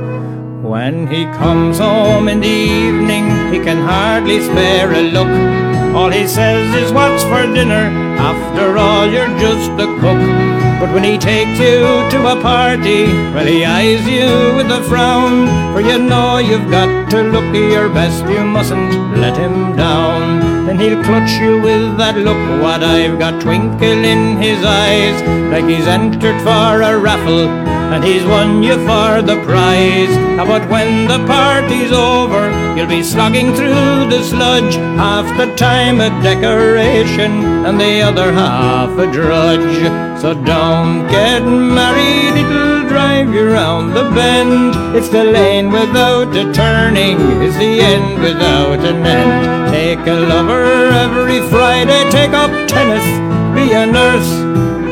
[0.62, 5.77] When he comes home in the evening, he can hardly spare a look.
[5.98, 7.90] All he says is, What's for dinner?
[8.30, 10.22] After all, you're just a cook.
[10.78, 11.82] But when he takes you
[12.12, 15.48] to a party, well, he eyes you with a frown.
[15.72, 20.57] For you know you've got to look your best, you mustn't let him down.
[20.68, 25.16] Then he'll clutch you with that look, what I've got twinkle in his eyes,
[25.48, 27.48] like he's entered for a raffle
[27.88, 30.12] and he's won you for the prize.
[30.36, 36.10] But when the party's over, you'll be slogging through the sludge, half the time a
[36.22, 40.20] decoration and the other half a drudge.
[40.20, 44.76] So don't get married, it'll drive you round the bend.
[44.94, 49.57] It's the lane without a turning, it's the end without an end.
[49.70, 53.04] Take a lover every Friday, take up tennis,
[53.54, 54.30] be a nurse.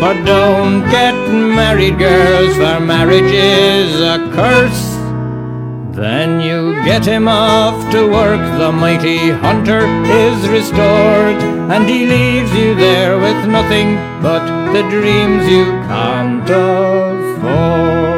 [0.01, 4.97] But don't get married, girls, for marriage is a curse.
[5.97, 11.41] Then you get him off to work, the mighty hunter is restored,
[11.73, 18.16] and he leaves you there with nothing but the dreams you can't afford.